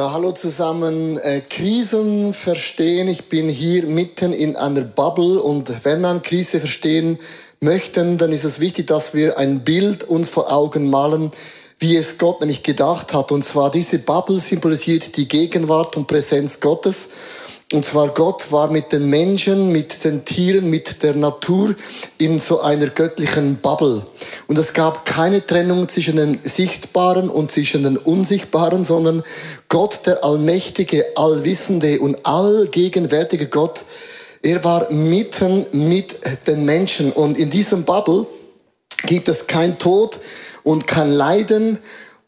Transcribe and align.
Ja, 0.00 0.12
hallo 0.12 0.32
zusammen. 0.32 1.18
Äh, 1.18 1.42
Krisen 1.42 2.32
verstehen. 2.32 3.06
Ich 3.06 3.26
bin 3.26 3.50
hier 3.50 3.84
mitten 3.84 4.32
in 4.32 4.56
einer 4.56 4.80
Bubble 4.80 5.38
und 5.38 5.84
wenn 5.84 6.00
man 6.00 6.22
Krise 6.22 6.58
verstehen 6.58 7.18
möchten, 7.60 8.16
dann 8.16 8.32
ist 8.32 8.44
es 8.44 8.60
wichtig, 8.60 8.86
dass 8.86 9.12
wir 9.12 9.36
ein 9.36 9.60
Bild 9.60 10.04
uns 10.04 10.30
vor 10.30 10.50
Augen 10.50 10.88
malen, 10.88 11.30
wie 11.80 11.98
es 11.98 12.16
Gott 12.16 12.40
nämlich 12.40 12.62
gedacht 12.62 13.12
hat. 13.12 13.30
Und 13.30 13.44
zwar 13.44 13.70
diese 13.70 13.98
Bubble 13.98 14.38
symbolisiert 14.38 15.18
die 15.18 15.28
Gegenwart 15.28 15.98
und 15.98 16.06
Präsenz 16.06 16.60
Gottes. 16.60 17.10
Und 17.72 17.84
zwar 17.84 18.08
Gott 18.08 18.50
war 18.50 18.68
mit 18.68 18.90
den 18.90 19.08
Menschen, 19.08 19.70
mit 19.70 20.04
den 20.04 20.24
Tieren, 20.24 20.70
mit 20.70 21.04
der 21.04 21.14
Natur 21.14 21.76
in 22.18 22.40
so 22.40 22.60
einer 22.62 22.88
göttlichen 22.88 23.58
Bubble. 23.58 24.04
Und 24.48 24.58
es 24.58 24.72
gab 24.72 25.06
keine 25.06 25.46
Trennung 25.46 25.88
zwischen 25.88 26.16
den 26.16 26.40
Sichtbaren 26.42 27.28
und 27.28 27.52
zwischen 27.52 27.84
den 27.84 27.96
Unsichtbaren, 27.96 28.82
sondern 28.82 29.22
Gott, 29.68 30.00
der 30.06 30.24
allmächtige, 30.24 31.04
allwissende 31.14 32.00
und 32.00 32.26
allgegenwärtige 32.26 33.46
Gott, 33.46 33.84
er 34.42 34.64
war 34.64 34.90
mitten 34.90 35.64
mit 35.72 36.18
den 36.48 36.64
Menschen. 36.64 37.12
Und 37.12 37.38
in 37.38 37.50
diesem 37.50 37.84
Bubble 37.84 38.26
gibt 39.06 39.28
es 39.28 39.46
kein 39.46 39.78
Tod 39.78 40.18
und 40.64 40.88
kein 40.88 41.10
Leiden 41.10 41.78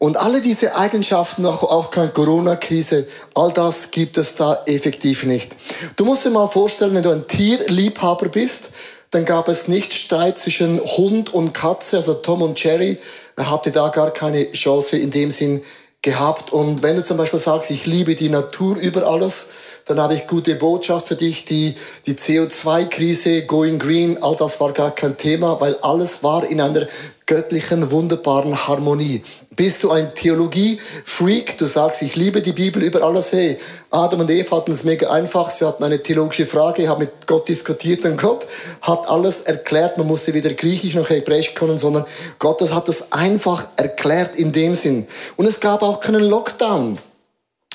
und 0.03 0.17
alle 0.17 0.41
diese 0.41 0.75
Eigenschaften, 0.75 1.45
auch 1.45 1.89
keine 1.89 2.09
Corona-Krise, 2.09 3.07
all 3.35 3.53
das 3.53 3.89
gibt 3.89 4.17
es 4.17 4.35
da 4.35 4.61
effektiv 4.65 5.23
nicht. 5.23 5.55
Du 5.95 6.03
musst 6.03 6.25
dir 6.25 6.29
mal 6.29 6.49
vorstellen, 6.49 6.93
wenn 6.93 7.03
du 7.03 7.09
ein 7.11 7.25
Tierliebhaber 7.25 8.27
bist, 8.27 8.71
dann 9.11 9.23
gab 9.23 9.47
es 9.47 9.69
nicht 9.69 9.93
Streit 9.93 10.37
zwischen 10.37 10.81
Hund 10.81 11.33
und 11.33 11.53
Katze, 11.53 11.95
also 11.95 12.15
Tom 12.15 12.41
und 12.41 12.61
Jerry 12.61 12.97
hatte 13.37 13.71
da 13.71 13.87
gar 13.87 14.11
keine 14.11 14.51
Chance 14.51 14.97
in 14.97 15.09
dem 15.09 15.31
Sinn 15.31 15.61
gehabt. 16.01 16.51
Und 16.51 16.83
wenn 16.83 16.97
du 16.97 17.03
zum 17.03 17.15
Beispiel 17.15 17.39
sagst, 17.39 17.71
ich 17.71 17.85
liebe 17.85 18.13
die 18.15 18.27
Natur 18.27 18.75
über 18.75 19.07
alles, 19.07 19.45
dann 19.85 19.99
habe 19.99 20.15
ich 20.15 20.27
gute 20.27 20.55
Botschaft 20.55 21.07
für 21.07 21.15
dich. 21.15 21.45
Die, 21.45 21.75
die 22.05 22.13
CO2-Krise, 22.13 23.45
Going 23.45 23.79
Green, 23.79 24.21
all 24.21 24.35
das 24.35 24.59
war 24.59 24.71
gar 24.73 24.93
kein 24.93 25.17
Thema, 25.17 25.59
weil 25.59 25.77
alles 25.77 26.23
war 26.23 26.45
in 26.45 26.61
einer 26.61 26.87
göttlichen, 27.25 27.91
wunderbaren 27.91 28.67
Harmonie. 28.67 29.23
Bist 29.55 29.83
du 29.83 29.91
ein 29.91 30.15
Theologie-Freak? 30.15 31.57
Du 31.59 31.65
sagst, 31.65 32.01
ich 32.01 32.15
liebe 32.15 32.41
die 32.41 32.53
Bibel 32.53 32.81
über 32.81 33.03
alles. 33.03 33.31
Hey, 33.31 33.59
Adam 33.91 34.21
und 34.21 34.31
Eva 34.31 34.57
hatten 34.57 34.71
es 34.71 34.83
mega 34.83 35.11
einfach. 35.11 35.51
Sie 35.51 35.63
hatten 35.63 35.83
eine 35.83 36.01
theologische 36.01 36.47
Frage, 36.47 36.87
haben 36.87 37.01
mit 37.01 37.27
Gott 37.27 37.47
diskutiert 37.47 38.03
und 38.05 38.19
Gott 38.19 38.47
hat 38.81 39.07
alles 39.07 39.41
erklärt. 39.41 39.97
Man 39.99 40.07
musste 40.07 40.33
weder 40.33 40.53
Griechisch 40.53 40.95
noch 40.95 41.09
Hebräisch 41.09 41.53
können, 41.53 41.77
sondern 41.77 42.05
Gott 42.39 42.61
hat 42.71 42.89
es 42.89 43.11
einfach 43.11 43.67
erklärt 43.75 44.35
in 44.35 44.51
dem 44.51 44.75
Sinn. 44.75 45.05
Und 45.35 45.45
es 45.45 45.59
gab 45.59 45.83
auch 45.83 45.99
keinen 45.99 46.23
Lockdown. 46.23 46.97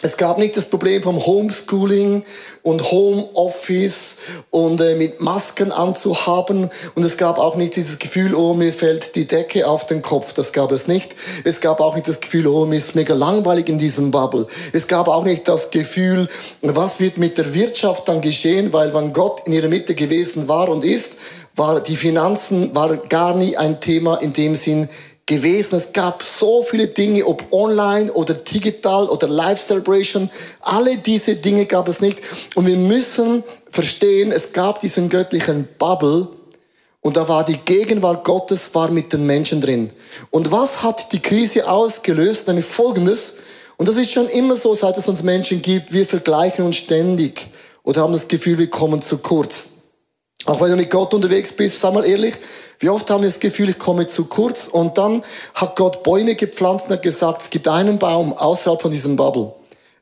Es 0.01 0.17
gab 0.17 0.39
nicht 0.39 0.57
das 0.57 0.67
Problem 0.67 1.03
vom 1.03 1.27
Homeschooling 1.27 2.23
und 2.63 2.91
Homeoffice 2.91 4.17
und 4.51 4.81
äh, 4.81 4.95
mit 4.95 5.21
Masken 5.21 5.73
anzuhaben. 5.73 6.71
Und 6.95 7.05
es 7.05 7.17
gab 7.17 7.39
auch 7.39 7.57
nicht 7.57 7.75
dieses 7.75 7.99
Gefühl, 7.99 8.35
oh, 8.35 8.55
mir 8.55 8.73
fällt 8.73 9.17
die 9.17 9.27
Decke 9.27 9.67
auf 9.67 9.87
den 9.87 10.03
Kopf. 10.03 10.33
Das 10.35 10.53
gab 10.53 10.71
es 10.71 10.87
nicht. 10.87 11.17
Es 11.43 11.61
gab 11.61 11.81
auch 11.81 11.97
nicht 11.97 12.07
das 12.07 12.21
Gefühl, 12.21 12.47
oh, 12.47 12.65
mir 12.65 12.77
ist 12.77 12.95
mega 12.95 13.15
langweilig 13.15 13.69
in 13.69 13.79
diesem 13.79 14.13
Bubble. 14.13 14.47
Es 14.73 14.87
gab 14.87 15.09
auch 15.09 15.25
nicht 15.25 15.49
das 15.49 15.71
Gefühl, 15.71 16.29
was 16.63 17.01
wird 17.01 17.19
mit 17.19 17.37
der 17.37 17.53
Wirtschaft 17.53 18.07
dann 18.07 18.21
geschehen, 18.21 18.73
weil 18.73 18.95
wenn 18.95 19.13
Gott 19.13 19.47
in 19.47 19.53
ihrer 19.53 19.69
Mitte 19.69 19.97
gewesen 19.97 20.47
war 20.47 20.69
und 20.69 20.85
ist, 20.85 21.17
war 21.57 21.81
die 21.81 21.97
Finanzen 21.97 22.73
war 22.75 22.97
gar 22.97 23.35
nie 23.35 23.57
ein 23.57 23.81
Thema 23.81 24.17
in 24.17 24.33
dem 24.33 24.55
Sinn 24.55 24.89
gewesen. 25.29 25.77
Es 25.77 25.93
gab 25.93 26.25
so 26.25 26.63
viele 26.63 26.89
Dinge, 26.89 27.25
ob 27.25 27.45
online 27.53 28.13
oder 28.13 28.35
digital 28.35 29.07
oder 29.07 29.29
Live 29.29 29.61
Celebration. 29.61 30.29
Alle 30.61 30.97
diese 30.97 31.37
Dinge 31.37 31.67
gab 31.67 31.87
es 31.87 32.01
nicht. 32.01 32.19
Und 32.57 32.67
wir 32.67 32.77
müssen 32.77 33.45
verstehen, 33.71 34.33
es 34.33 34.53
gab 34.53 34.81
diesen 34.81 35.09
göttlichen 35.09 35.69
Bubble 35.79 36.29
und 37.01 37.17
da 37.17 37.29
war 37.29 37.45
die 37.45 37.59
Gegenwart 37.59 38.25
Gottes 38.25 38.75
war 38.75 38.91
mit 38.91 39.13
den 39.13 39.25
Menschen 39.25 39.61
drin. 39.61 39.91
Und 40.31 40.51
was 40.51 40.83
hat 40.83 41.13
die 41.13 41.21
Krise 41.21 41.71
ausgelöst? 41.71 42.49
Nämlich 42.49 42.67
Folgendes. 42.67 43.35
Und 43.77 43.89
das 43.89 43.97
ist 43.97 44.11
schon 44.11 44.29
immer 44.29 44.57
so, 44.57 44.75
seit 44.75 44.99
es 44.99 45.07
uns 45.07 45.23
Menschen 45.23 45.63
gibt. 45.63 45.93
Wir 45.93 46.07
vergleichen 46.07 46.65
uns 46.65 46.77
ständig 46.77 47.47
oder 47.85 48.03
haben 48.03 48.13
das 48.13 48.27
Gefühl, 48.27 48.59
wir 48.59 48.69
kommen 48.69 49.01
zu 49.01 49.19
kurz. 49.19 49.69
Auch 50.49 50.63
wenn 50.63 50.71
du 50.71 50.77
mit 50.77 50.89
Gott 50.89 51.13
unterwegs 51.13 51.53
bist, 51.53 51.79
sag 51.79 51.93
mal 51.93 52.07
ehrlich, 52.07 52.35
wie 52.79 52.89
oft 52.89 53.11
haben 53.11 53.21
wir 53.21 53.29
das 53.29 53.39
Gefühl, 53.39 53.69
ich 53.69 53.79
komme 53.79 54.07
zu 54.07 54.25
kurz 54.25 54.67
und 54.67 54.97
dann 54.97 55.23
hat 55.53 55.77
Gott 55.77 56.03
Bäume 56.03 56.37
gepflanzt 56.37 56.87
und 56.87 56.95
hat 56.95 57.03
gesagt, 57.03 57.43
es 57.43 57.51
gibt 57.51 57.69
einen 57.69 57.99
Baum 57.99 58.33
außerhalb 58.33 58.81
von 58.81 58.91
diesem 58.91 59.15
Bubble. 59.15 59.53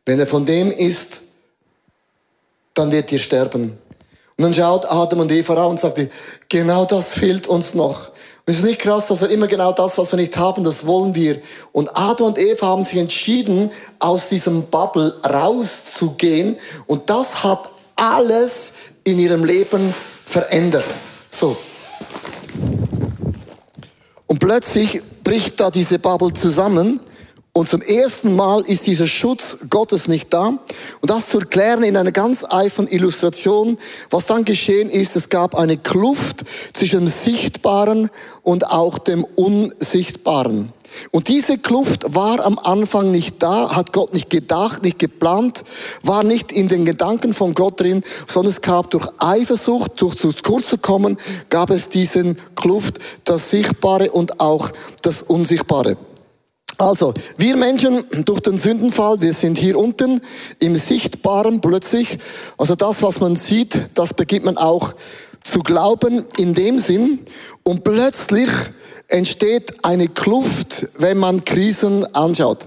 Wenn 0.04 0.20
er 0.20 0.28
von 0.28 0.46
dem 0.46 0.70
ist, 0.70 1.22
dann 2.74 2.92
wird 2.92 3.10
ihr 3.10 3.18
sterben. 3.18 3.76
Und 4.36 4.42
dann 4.44 4.54
schaut 4.54 4.88
Adam 4.88 5.18
und 5.18 5.32
Eva 5.32 5.54
an 5.54 5.70
und 5.70 5.80
sagt, 5.80 6.00
genau 6.48 6.84
das 6.84 7.14
fehlt 7.14 7.48
uns 7.48 7.74
noch. 7.74 8.10
Und 8.10 8.14
es 8.46 8.58
ist 8.58 8.64
nicht 8.66 8.78
krass, 8.78 9.08
dass 9.08 9.22
wir 9.22 9.30
immer 9.30 9.48
genau 9.48 9.72
das, 9.72 9.98
was 9.98 10.12
wir 10.12 10.18
nicht 10.18 10.36
haben, 10.36 10.62
das 10.62 10.86
wollen 10.86 11.16
wir. 11.16 11.40
Und 11.72 11.90
Adam 11.94 12.28
und 12.28 12.38
Eva 12.38 12.68
haben 12.68 12.84
sich 12.84 12.98
entschieden, 12.98 13.72
aus 13.98 14.28
diesem 14.28 14.66
Bubble 14.66 15.20
rauszugehen. 15.28 16.56
Und 16.86 17.10
das 17.10 17.42
hat 17.42 17.68
alles 17.96 18.74
in 19.02 19.18
ihrem 19.18 19.44
Leben 19.44 19.92
verändert. 20.26 20.84
So. 21.30 21.56
Und 24.26 24.38
plötzlich 24.38 25.00
bricht 25.24 25.58
da 25.58 25.70
diese 25.70 25.98
Bubble 25.98 26.34
zusammen 26.34 27.00
und 27.56 27.70
zum 27.70 27.80
ersten 27.80 28.36
Mal 28.36 28.60
ist 28.66 28.86
dieser 28.86 29.06
Schutz 29.06 29.56
Gottes 29.70 30.08
nicht 30.08 30.30
da. 30.30 30.48
Und 31.00 31.10
das 31.10 31.28
zu 31.28 31.38
erklären 31.38 31.84
in 31.84 31.96
einer 31.96 32.12
ganz 32.12 32.44
einfachen 32.44 32.86
Illustration, 32.86 33.78
was 34.10 34.26
dann 34.26 34.44
geschehen 34.44 34.90
ist, 34.90 35.16
es 35.16 35.30
gab 35.30 35.54
eine 35.54 35.78
Kluft 35.78 36.44
zwischen 36.74 37.00
dem 37.00 37.08
Sichtbaren 37.08 38.10
und 38.42 38.66
auch 38.66 38.98
dem 38.98 39.24
Unsichtbaren. 39.24 40.70
Und 41.10 41.28
diese 41.28 41.58
Kluft 41.58 42.14
war 42.14 42.44
am 42.44 42.58
Anfang 42.58 43.10
nicht 43.10 43.42
da, 43.42 43.74
hat 43.74 43.92
Gott 43.92 44.14
nicht 44.14 44.30
gedacht, 44.30 44.82
nicht 44.82 44.98
geplant, 44.98 45.64
war 46.02 46.22
nicht 46.22 46.52
in 46.52 46.68
den 46.68 46.84
Gedanken 46.84 47.32
von 47.32 47.54
Gott 47.54 47.80
drin, 47.80 48.02
sondern 48.26 48.52
es 48.52 48.60
gab 48.60 48.90
durch 48.90 49.08
Eifersucht, 49.18 50.00
durch 50.00 50.16
zu 50.16 50.32
kurz 50.42 50.68
zu 50.68 50.78
kommen, 50.78 51.16
gab 51.50 51.70
es 51.70 51.88
diesen 51.88 52.38
Kluft, 52.54 52.98
das 53.24 53.50
Sichtbare 53.50 54.10
und 54.10 54.40
auch 54.40 54.70
das 55.02 55.22
Unsichtbare. 55.22 55.96
Also, 56.78 57.14
wir 57.38 57.56
Menschen 57.56 58.04
durch 58.26 58.40
den 58.40 58.58
Sündenfall, 58.58 59.22
wir 59.22 59.32
sind 59.32 59.56
hier 59.56 59.78
unten 59.78 60.20
im 60.58 60.76
Sichtbaren 60.76 61.62
plötzlich. 61.62 62.18
Also 62.58 62.74
das, 62.74 63.02
was 63.02 63.20
man 63.20 63.34
sieht, 63.34 63.78
das 63.94 64.12
beginnt 64.12 64.44
man 64.44 64.58
auch 64.58 64.94
zu 65.42 65.60
glauben 65.60 66.26
in 66.36 66.52
dem 66.52 66.78
Sinn. 66.78 67.20
Und 67.62 67.82
plötzlich 67.82 68.50
entsteht 69.08 69.84
eine 69.84 70.08
Kluft, 70.08 70.88
wenn 70.98 71.18
man 71.18 71.44
Krisen 71.44 72.04
anschaut. 72.14 72.66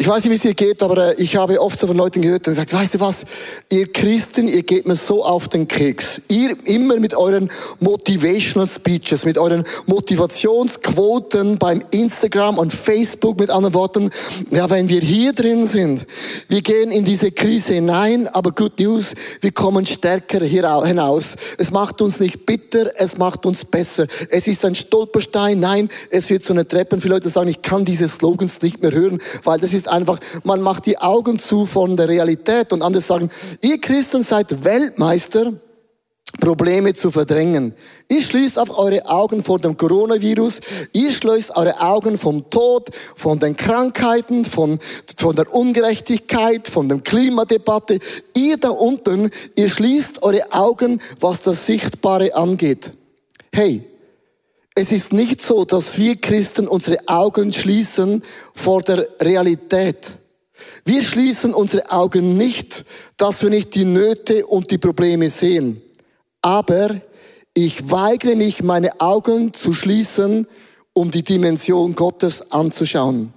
Ich 0.00 0.06
weiß 0.06 0.22
nicht, 0.22 0.30
wie 0.30 0.36
es 0.36 0.42
hier 0.42 0.54
geht, 0.54 0.80
aber 0.84 1.08
äh, 1.08 1.14
ich 1.20 1.34
habe 1.34 1.60
oft 1.60 1.76
so 1.76 1.88
von 1.88 1.96
Leuten 1.96 2.22
gehört, 2.22 2.46
die 2.46 2.54
sagen, 2.54 2.70
weißt 2.70 2.94
du 2.94 3.00
was, 3.00 3.24
ihr 3.68 3.92
Christen, 3.92 4.46
ihr 4.46 4.62
geht 4.62 4.86
mir 4.86 4.94
so 4.94 5.24
auf 5.24 5.48
den 5.48 5.66
Keks. 5.66 6.22
Ihr 6.28 6.54
immer 6.66 7.00
mit 7.00 7.16
euren 7.16 7.50
Motivational 7.80 8.68
Speeches, 8.68 9.24
mit 9.24 9.38
euren 9.38 9.64
Motivationsquoten 9.86 11.58
beim 11.58 11.82
Instagram 11.90 12.58
und 12.58 12.72
Facebook, 12.72 13.40
mit 13.40 13.50
anderen 13.50 13.74
Worten. 13.74 14.10
Ja, 14.52 14.70
wenn 14.70 14.88
wir 14.88 15.00
hier 15.00 15.32
drin 15.32 15.66
sind, 15.66 16.06
wir 16.46 16.62
gehen 16.62 16.92
in 16.92 17.04
diese 17.04 17.32
Krise 17.32 17.74
hinein, 17.74 18.28
aber 18.28 18.52
Good 18.52 18.78
News, 18.78 19.14
wir 19.40 19.50
kommen 19.50 19.84
stärker 19.84 20.44
hier 20.44 20.84
hinaus. 20.84 21.34
Es 21.58 21.72
macht 21.72 22.00
uns 22.02 22.20
nicht 22.20 22.46
bitter, 22.46 22.92
es 22.94 23.18
macht 23.18 23.46
uns 23.46 23.64
besser. 23.64 24.06
Es 24.30 24.46
ist 24.46 24.64
ein 24.64 24.76
Stolperstein, 24.76 25.58
nein, 25.58 25.88
es 26.10 26.30
wird 26.30 26.44
so 26.44 26.52
eine 26.52 26.68
Treppe. 26.68 27.00
Viele 27.00 27.14
Leute 27.14 27.30
sagen, 27.30 27.48
ich 27.48 27.62
kann 27.62 27.84
diese 27.84 28.06
Slogans 28.06 28.62
nicht 28.62 28.80
mehr 28.80 28.92
hören, 28.92 29.18
weil 29.42 29.58
das 29.58 29.74
ist 29.74 29.87
einfach, 29.88 30.18
man 30.44 30.60
macht 30.60 30.86
die 30.86 30.98
Augen 30.98 31.38
zu 31.38 31.66
von 31.66 31.96
der 31.96 32.08
Realität 32.08 32.72
und 32.72 32.82
andere 32.82 33.02
sagen, 33.02 33.30
ihr 33.60 33.80
Christen 33.80 34.22
seid 34.22 34.64
Weltmeister, 34.64 35.52
Probleme 36.40 36.94
zu 36.94 37.10
verdrängen. 37.10 37.74
Ihr 38.08 38.20
schließt 38.20 38.58
auf 38.58 38.76
eure 38.76 39.06
Augen 39.06 39.42
vor 39.42 39.58
dem 39.58 39.76
Coronavirus, 39.76 40.60
ihr 40.92 41.10
schließt 41.10 41.56
eure 41.56 41.80
Augen 41.80 42.18
vom 42.18 42.48
Tod, 42.50 42.90
von 43.16 43.38
den 43.38 43.56
Krankheiten, 43.56 44.44
von, 44.44 44.78
von 45.16 45.34
der 45.34 45.52
Ungerechtigkeit, 45.52 46.68
von 46.68 46.88
der 46.88 47.00
Klimadebatte. 47.00 47.98
Ihr 48.36 48.58
da 48.58 48.68
unten, 48.68 49.30
ihr 49.56 49.68
schließt 49.68 50.22
eure 50.22 50.52
Augen, 50.52 51.00
was 51.18 51.40
das 51.40 51.66
Sichtbare 51.66 52.34
angeht. 52.34 52.92
Hey, 53.52 53.82
es 54.78 54.92
ist 54.92 55.12
nicht 55.12 55.42
so, 55.42 55.64
dass 55.64 55.98
wir 55.98 56.14
Christen 56.14 56.68
unsere 56.68 56.98
Augen 57.08 57.52
schließen 57.52 58.22
vor 58.54 58.80
der 58.80 59.08
Realität. 59.20 60.18
Wir 60.84 61.02
schließen 61.02 61.52
unsere 61.52 61.90
Augen 61.90 62.36
nicht, 62.36 62.84
dass 63.16 63.42
wir 63.42 63.50
nicht 63.50 63.74
die 63.74 63.84
Nöte 63.84 64.46
und 64.46 64.70
die 64.70 64.78
Probleme 64.78 65.30
sehen. 65.30 65.82
Aber 66.42 66.94
ich 67.54 67.90
weigere 67.90 68.36
mich, 68.36 68.62
meine 68.62 69.00
Augen 69.00 69.52
zu 69.52 69.72
schließen, 69.72 70.46
um 70.92 71.10
die 71.10 71.24
Dimension 71.24 71.96
Gottes 71.96 72.52
anzuschauen. 72.52 73.32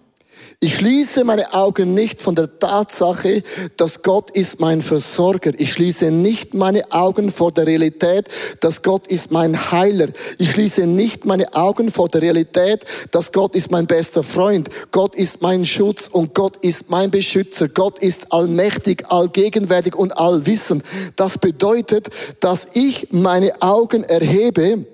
Ich 0.64 0.76
schließe 0.76 1.24
meine 1.24 1.56
Augen 1.56 1.96
nicht 1.96 2.22
von 2.22 2.36
der 2.36 2.60
Tatsache, 2.60 3.42
dass 3.78 4.04
Gott 4.04 4.30
ist 4.30 4.60
mein 4.60 4.84
Versorger. 4.84 5.54
Ich 5.58 5.74
schließe 5.74 6.12
nicht 6.12 6.54
meine 6.54 6.92
Augen 6.92 7.32
vor 7.32 7.52
der 7.52 7.66
Realität, 7.66 8.28
dass 8.60 8.84
Gott 8.84 9.08
ist 9.08 9.32
mein 9.32 9.72
Heiler. 9.72 10.10
Ich 10.38 10.52
schließe 10.52 10.86
nicht 10.86 11.26
meine 11.26 11.56
Augen 11.56 11.90
vor 11.90 12.10
der 12.10 12.22
Realität, 12.22 12.86
dass 13.10 13.32
Gott 13.32 13.56
ist 13.56 13.72
mein 13.72 13.88
bester 13.88 14.22
Freund. 14.22 14.70
Gott 14.92 15.16
ist 15.16 15.42
mein 15.42 15.66
Schutz 15.66 16.08
und 16.08 16.36
Gott 16.36 16.58
ist 16.58 16.92
mein 16.92 17.10
Beschützer. 17.10 17.68
Gott 17.68 17.98
ist 17.98 18.32
allmächtig, 18.32 19.06
allgegenwärtig 19.10 19.96
und 19.96 20.16
allwissend. 20.16 20.84
Das 21.16 21.40
bedeutet, 21.40 22.10
dass 22.40 22.68
ich 22.74 23.08
meine 23.10 23.64
Augen 23.64 24.04
erhebe 24.04 24.86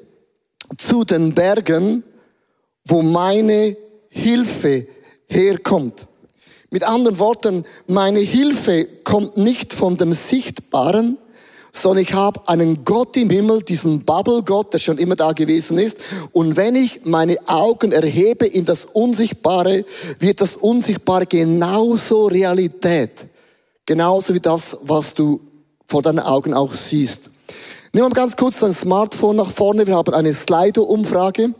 zu 0.77 1.03
den 1.03 1.35
Bergen, 1.35 2.03
wo 2.85 3.01
meine 3.01 3.75
Hilfe 4.09 4.87
herkommt. 5.27 6.07
Mit 6.69 6.83
anderen 6.83 7.19
Worten, 7.19 7.65
meine 7.87 8.19
Hilfe 8.19 8.85
kommt 9.03 9.37
nicht 9.37 9.73
von 9.73 9.97
dem 9.97 10.13
Sichtbaren, 10.13 11.17
sondern 11.71 12.03
ich 12.03 12.13
habe 12.13 12.47
einen 12.47 12.83
Gott 12.83 13.15
im 13.17 13.29
Himmel, 13.29 13.61
diesen 13.61 14.03
Bubble-Gott, 14.03 14.73
der 14.73 14.79
schon 14.79 14.97
immer 14.97 15.15
da 15.15 15.31
gewesen 15.31 15.77
ist. 15.77 15.99
Und 16.31 16.57
wenn 16.57 16.75
ich 16.75 17.05
meine 17.05 17.37
Augen 17.47 17.91
erhebe 17.91 18.45
in 18.45 18.65
das 18.65 18.85
Unsichtbare, 18.85 19.85
wird 20.19 20.41
das 20.41 20.57
Unsichtbare 20.57 21.25
genauso 21.25 22.27
Realität. 22.27 23.27
Genauso 23.85 24.33
wie 24.33 24.39
das, 24.39 24.77
was 24.81 25.13
du 25.13 25.39
vor 25.87 26.01
deinen 26.01 26.19
Augen 26.19 26.53
auch 26.53 26.73
siehst. 26.73 27.29
Nimm 27.93 28.03
mal 28.03 28.09
ganz 28.09 28.35
kurz 28.35 28.59
dein 28.59 28.73
Smartphone 28.73 29.37
nach 29.37 29.51
vorne. 29.51 29.87
Wir 29.87 29.95
haben 29.95 30.13
eine 30.13 30.33
Slido-Umfrage. 30.33 31.53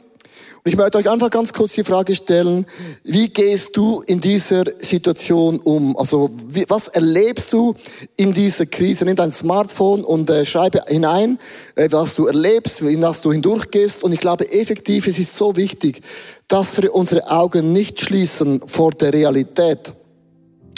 Und 0.67 0.73
ich 0.73 0.77
möchte 0.77 0.97
euch 0.97 1.09
einfach 1.09 1.29
ganz 1.29 1.53
kurz 1.53 1.75
die 1.75 1.85
Frage 1.85 2.13
stellen, 2.13 2.65
wie 3.05 3.29
gehst 3.29 3.77
du 3.77 4.01
in 4.05 4.19
dieser 4.19 4.65
Situation 4.79 5.61
um? 5.61 5.95
Also 5.95 6.29
wie, 6.45 6.65
was 6.67 6.89
erlebst 6.89 7.53
du 7.53 7.73
in 8.17 8.33
dieser 8.33 8.65
Krise? 8.65 9.05
Nimm 9.05 9.15
dein 9.15 9.31
Smartphone 9.31 10.03
und 10.03 10.29
äh, 10.29 10.45
schreibe 10.45 10.83
hinein, 10.85 11.39
äh, 11.75 11.87
was 11.91 12.15
du 12.15 12.27
erlebst, 12.27 12.83
was 12.83 13.21
du 13.21 13.31
hindurchgehst. 13.31 14.03
Und 14.03 14.11
ich 14.11 14.19
glaube, 14.19 14.51
effektiv, 14.51 15.07
es 15.07 15.19
ist 15.19 15.37
so 15.37 15.55
wichtig, 15.55 16.01
dass 16.49 16.75
wir 16.81 16.93
unsere 16.93 17.31
Augen 17.31 17.71
nicht 17.71 18.01
schließen 18.01 18.59
vor 18.67 18.91
der 18.91 19.13
Realität. 19.13 19.93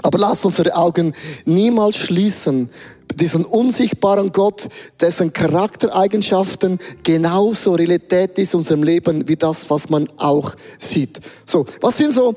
Aber 0.02 0.18
lasst 0.18 0.46
unsere 0.46 0.76
Augen 0.76 1.14
niemals 1.46 1.98
schließen 1.98 2.70
diesen 3.16 3.46
unsichtbaren 3.46 4.32
Gott, 4.32 4.70
dessen 5.02 5.34
Charaktereigenschaften 5.34 6.80
genauso 7.04 7.74
Realität 7.74 8.38
ist 8.38 8.54
in 8.54 8.60
unserem 8.60 8.84
Leben 8.84 9.28
wie 9.28 9.36
das, 9.36 9.70
was 9.70 9.90
man 9.90 10.08
auch 10.18 10.56
sieht. 10.78 11.20
So, 11.46 11.66
was 11.82 11.98
sind 11.98 12.14
so 12.14 12.36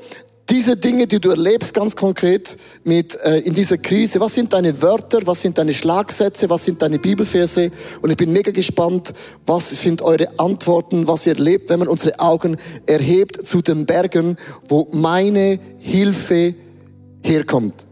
diese 0.49 0.77
Dinge, 0.77 1.07
die 1.07 1.21
du 1.21 1.31
erlebst, 1.31 1.73
ganz 1.73 1.97
konkret 1.97 2.57
mit 2.85 3.17
äh, 3.25 3.39
in 3.39 3.55
dieser 3.55 3.79
Krise? 3.79 4.21
Was 4.21 4.35
sind 4.35 4.53
deine 4.53 4.83
Wörter? 4.83 5.21
Was 5.25 5.41
sind 5.41 5.57
deine 5.57 5.73
Schlagsätze? 5.73 6.51
Was 6.51 6.65
sind 6.65 6.83
deine 6.83 6.99
Bibelverse? 6.99 7.71
Und 8.03 8.11
ich 8.11 8.17
bin 8.17 8.33
mega 8.33 8.51
gespannt, 8.51 9.13
was 9.47 9.71
sind 9.71 10.03
eure 10.03 10.39
Antworten, 10.39 11.07
was 11.07 11.27
ihr 11.27 11.37
erlebt, 11.37 11.71
wenn 11.71 11.79
man 11.79 11.89
unsere 11.89 12.19
Augen 12.19 12.57
erhebt 12.87 13.47
zu 13.47 13.63
den 13.63 13.87
Bergen, 13.87 14.37
wo 14.69 14.89
meine 14.93 15.59
Hilfe 15.79 16.55
herkommt. 17.25 17.87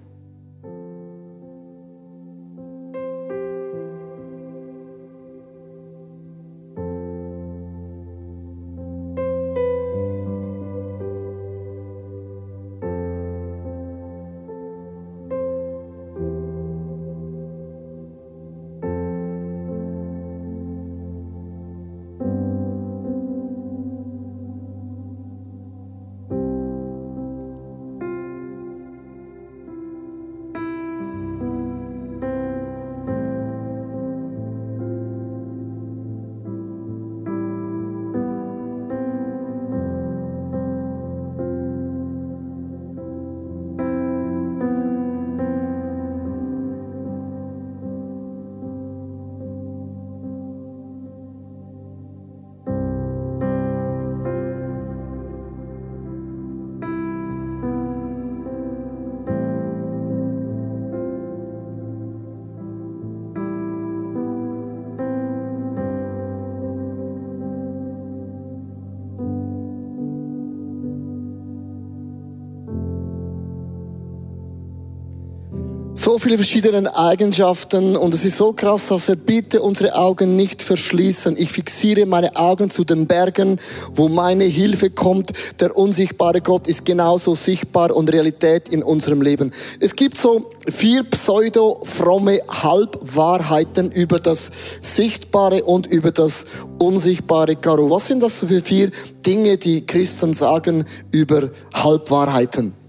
Viele 76.20 76.36
verschiedene 76.36 76.94
Eigenschaften 76.94 77.96
und 77.96 78.12
es 78.12 78.27
ist 78.27 78.36
so 78.36 78.53
krass, 78.53 78.89
dass 78.89 79.08
er 79.08 79.17
bitte 79.17 79.62
unsere 79.62 79.94
Augen 79.94 80.36
nicht 80.36 80.62
verschließen. 80.62 81.34
Ich 81.39 81.50
fixiere 81.50 82.05
meine 82.05 82.36
Augen 82.36 82.69
zu 82.69 82.84
den 82.84 83.06
Bergen, 83.06 83.58
wo 83.94 84.08
meine 84.08 84.44
Hilfe 84.44 84.91
kommt. 84.91 85.32
Der 85.60 85.74
unsichtbare 85.77 86.43
Gott 86.43 86.67
ist 86.67 86.84
genauso 86.84 87.34
sichtbar 87.34 87.96
und 87.96 88.12
Realität 88.12 88.69
in 88.69 88.82
unserem 88.82 89.22
Leben. 89.22 89.50
Es 89.81 89.96
gibt 89.96 90.19
so 90.19 90.50
vier 90.69 91.05
pseudo-fromme 91.05 92.41
Halbwahrheiten 92.48 93.91
über 93.91 94.20
das 94.20 94.50
Sichtbare 94.82 95.65
und 95.65 95.86
über 95.86 96.10
das 96.10 96.44
Unsichtbare. 96.79 97.56
Caro, 97.56 97.89
was 97.89 98.08
sind 98.08 98.22
das 98.22 98.41
für 98.41 98.60
vier 98.60 98.91
Dinge, 99.24 99.56
die 99.56 99.86
Christen 99.86 100.34
sagen 100.34 100.84
über 101.12 101.50
Halbwahrheiten? 101.72 102.80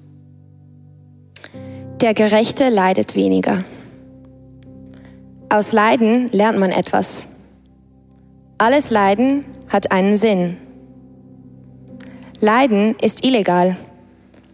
Der 2.02 2.16
Gerechte 2.16 2.70
leidet 2.70 3.16
weniger. 3.16 3.64
Aus 5.50 5.72
Leiden 5.72 6.30
lernt 6.32 6.58
man 6.58 6.72
etwas. 6.72 7.28
Alles 8.58 8.90
Leiden 8.90 9.46
hat 9.70 9.92
einen 9.92 10.18
Sinn. 10.18 10.58
Leiden 12.40 12.96
ist 13.00 13.24
illegal. 13.24 13.78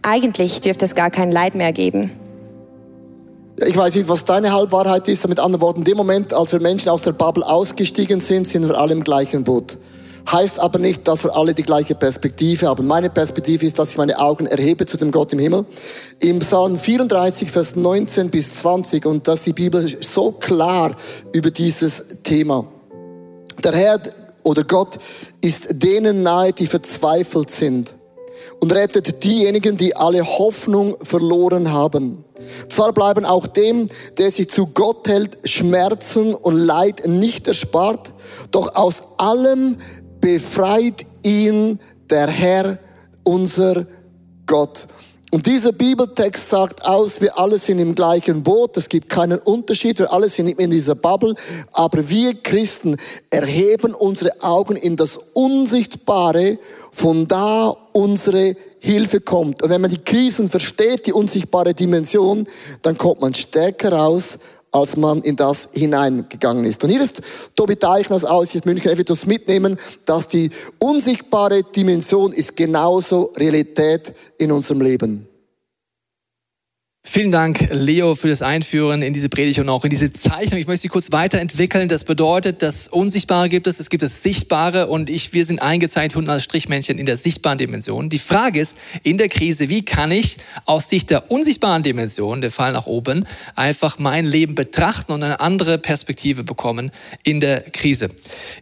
Eigentlich 0.02 0.60
dürfte 0.60 0.84
es 0.84 0.94
gar 0.94 1.10
kein 1.10 1.32
Leid 1.32 1.54
mehr 1.54 1.72
geben. 1.72 2.10
Ich 3.66 3.76
weiß 3.76 3.94
nicht, 3.94 4.10
was 4.10 4.26
deine 4.26 4.52
Halbwahrheit 4.52 5.08
ist. 5.08 5.26
Mit 5.26 5.40
anderen 5.40 5.62
Worten, 5.62 5.80
in 5.80 5.84
dem 5.84 5.96
Moment, 5.96 6.34
als 6.34 6.52
wir 6.52 6.60
Menschen 6.60 6.90
aus 6.90 7.02
der 7.02 7.12
Bubble 7.12 7.46
ausgestiegen 7.46 8.20
sind, 8.20 8.46
sind 8.46 8.68
wir 8.68 8.76
alle 8.76 8.92
im 8.92 9.02
gleichen 9.02 9.44
Boot. 9.44 9.78
Heißt 10.30 10.60
aber 10.60 10.78
nicht, 10.78 11.08
dass 11.08 11.24
wir 11.24 11.34
alle 11.34 11.54
die 11.54 11.62
gleiche 11.62 11.94
Perspektive 11.94 12.66
haben. 12.66 12.86
Meine 12.86 13.08
Perspektive 13.08 13.64
ist, 13.64 13.78
dass 13.78 13.92
ich 13.92 13.96
meine 13.96 14.18
Augen 14.18 14.46
erhebe 14.46 14.84
zu 14.84 14.98
dem 14.98 15.10
Gott 15.10 15.32
im 15.32 15.38
Himmel. 15.38 15.64
Im 16.20 16.40
Psalm 16.40 16.78
34, 16.78 17.50
Vers 17.50 17.76
19 17.76 18.28
bis 18.28 18.54
20, 18.56 19.06
und 19.06 19.26
dass 19.26 19.44
die 19.44 19.54
Bibel 19.54 19.88
so 20.02 20.32
klar 20.32 20.94
über 21.32 21.50
dieses 21.50 22.04
Thema. 22.24 22.66
Der 23.64 23.72
Herr 23.72 24.00
oder 24.42 24.64
Gott 24.64 24.98
ist 25.40 25.82
denen 25.82 26.22
nahe, 26.22 26.52
die 26.52 26.66
verzweifelt 26.66 27.50
sind 27.50 27.94
und 28.60 28.72
rettet 28.72 29.24
diejenigen, 29.24 29.76
die 29.76 29.96
alle 29.96 30.26
Hoffnung 30.26 30.96
verloren 31.02 31.72
haben. 31.72 32.24
Zwar 32.68 32.92
bleiben 32.92 33.24
auch 33.24 33.46
dem, 33.46 33.88
der 34.16 34.30
sich 34.30 34.48
zu 34.48 34.66
Gott 34.66 35.08
hält, 35.08 35.38
Schmerzen 35.44 36.34
und 36.34 36.56
Leid 36.56 37.06
nicht 37.06 37.48
erspart, 37.48 38.12
doch 38.50 38.74
aus 38.74 39.02
allem 39.16 39.76
befreit 40.20 41.06
ihn 41.22 41.78
der 42.10 42.28
Herr, 42.28 42.78
unser 43.24 43.86
Gott. 44.46 44.86
Und 45.30 45.44
dieser 45.44 45.72
Bibeltext 45.72 46.48
sagt 46.48 46.82
aus, 46.86 47.20
wir 47.20 47.38
alle 47.38 47.58
sind 47.58 47.80
im 47.80 47.94
gleichen 47.94 48.42
Boot, 48.42 48.78
es 48.78 48.88
gibt 48.88 49.10
keinen 49.10 49.38
Unterschied, 49.38 49.98
wir 49.98 50.10
alle 50.10 50.30
sind 50.30 50.48
in 50.48 50.70
dieser 50.70 50.94
Bubble, 50.94 51.34
aber 51.72 52.08
wir 52.08 52.34
Christen 52.34 52.96
erheben 53.28 53.92
unsere 53.92 54.42
Augen 54.42 54.76
in 54.76 54.96
das 54.96 55.18
Unsichtbare, 55.34 56.58
von 56.92 57.28
da 57.28 57.76
unsere 57.92 58.56
Hilfe 58.78 59.20
kommt. 59.20 59.62
Und 59.62 59.68
wenn 59.68 59.82
man 59.82 59.90
die 59.90 60.02
Krisen 60.02 60.48
versteht, 60.48 61.06
die 61.06 61.12
unsichtbare 61.12 61.74
Dimension, 61.74 62.48
dann 62.80 62.96
kommt 62.96 63.20
man 63.20 63.34
stärker 63.34 63.92
raus 63.92 64.38
als 64.78 64.96
man 64.96 65.22
in 65.22 65.36
das 65.36 65.68
hineingegangen 65.72 66.64
ist. 66.64 66.82
Und 66.84 66.90
hier 66.90 67.00
ist 67.00 67.22
Tobi 67.54 67.76
Teichners 67.76 68.24
aus 68.24 68.54
München 68.64 68.90
etwas 68.90 69.26
mitnehmen, 69.26 69.76
dass 70.06 70.28
die 70.28 70.50
unsichtbare 70.78 71.62
Dimension 71.62 72.32
ist 72.32 72.56
genauso 72.56 73.32
Realität 73.36 74.14
in 74.38 74.52
unserem 74.52 74.80
Leben. 74.80 75.27
Vielen 77.10 77.32
Dank, 77.32 77.70
Leo, 77.72 78.14
für 78.14 78.28
das 78.28 78.42
Einführen 78.42 79.00
in 79.00 79.14
diese 79.14 79.30
Predigt 79.30 79.58
und 79.60 79.70
auch 79.70 79.82
in 79.82 79.88
diese 79.88 80.12
Zeichnung. 80.12 80.60
Ich 80.60 80.66
möchte 80.66 80.82
sie 80.82 80.88
kurz 80.88 81.10
weiterentwickeln. 81.10 81.88
Das 81.88 82.04
bedeutet, 82.04 82.60
das 82.60 82.86
Unsichtbare 82.86 83.48
gibt 83.48 83.66
es, 83.66 83.80
es 83.80 83.88
gibt 83.88 84.02
das 84.02 84.22
Sichtbare 84.22 84.88
und 84.88 85.08
ich, 85.08 85.32
wir 85.32 85.46
sind 85.46 85.62
eingezeichnet 85.62 86.28
als 86.28 86.44
Strichmännchen 86.44 86.98
in 86.98 87.06
der 87.06 87.16
sichtbaren 87.16 87.56
Dimension. 87.56 88.10
Die 88.10 88.18
Frage 88.18 88.60
ist, 88.60 88.76
in 89.04 89.16
der 89.16 89.28
Krise, 89.28 89.70
wie 89.70 89.86
kann 89.86 90.10
ich 90.10 90.36
aus 90.66 90.90
Sicht 90.90 91.08
der 91.08 91.30
unsichtbaren 91.30 91.82
Dimension, 91.82 92.42
der 92.42 92.50
Fall 92.50 92.74
nach 92.74 92.84
oben, 92.84 93.26
einfach 93.54 93.98
mein 93.98 94.26
Leben 94.26 94.54
betrachten 94.54 95.10
und 95.12 95.22
eine 95.22 95.40
andere 95.40 95.78
Perspektive 95.78 96.44
bekommen 96.44 96.90
in 97.22 97.40
der 97.40 97.62
Krise? 97.62 98.10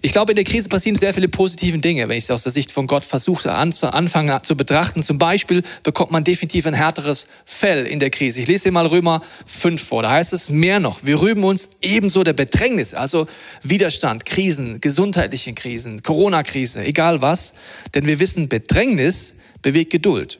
Ich 0.02 0.12
glaube, 0.12 0.30
in 0.30 0.36
der 0.36 0.44
Krise 0.44 0.68
passieren 0.68 0.96
sehr 0.96 1.12
viele 1.12 1.26
positive 1.26 1.78
Dinge, 1.78 2.08
wenn 2.08 2.16
ich 2.16 2.24
es 2.24 2.30
aus 2.30 2.44
der 2.44 2.52
Sicht 2.52 2.70
von 2.70 2.86
Gott 2.86 3.04
versuche, 3.04 3.52
anfangen 3.52 4.38
zu 4.44 4.56
betrachten. 4.56 5.02
Zum 5.02 5.18
Beispiel 5.18 5.62
bekommt 5.82 6.12
man 6.12 6.22
definitiv 6.22 6.64
ein 6.66 6.74
härteres 6.74 7.26
Fell 7.44 7.86
in 7.86 7.98
der 7.98 8.10
Krise. 8.10 8.35
Ich 8.36 8.46
lese 8.46 8.64
dir 8.64 8.72
mal 8.72 8.86
Römer 8.86 9.20
5 9.46 9.82
vor. 9.82 10.02
Da 10.02 10.10
heißt 10.10 10.32
es 10.32 10.50
mehr 10.50 10.80
noch. 10.80 11.04
Wir 11.04 11.20
rühmen 11.20 11.44
uns 11.44 11.68
ebenso 11.80 12.24
der 12.24 12.32
Bedrängnis, 12.32 12.94
also 12.94 13.26
Widerstand, 13.62 14.24
Krisen, 14.24 14.80
gesundheitliche 14.80 15.52
Krisen, 15.54 16.02
Corona-Krise, 16.02 16.84
egal 16.84 17.22
was. 17.22 17.54
Denn 17.94 18.06
wir 18.06 18.20
wissen, 18.20 18.48
Bedrängnis 18.48 19.34
bewegt 19.62 19.90
Geduld. 19.90 20.38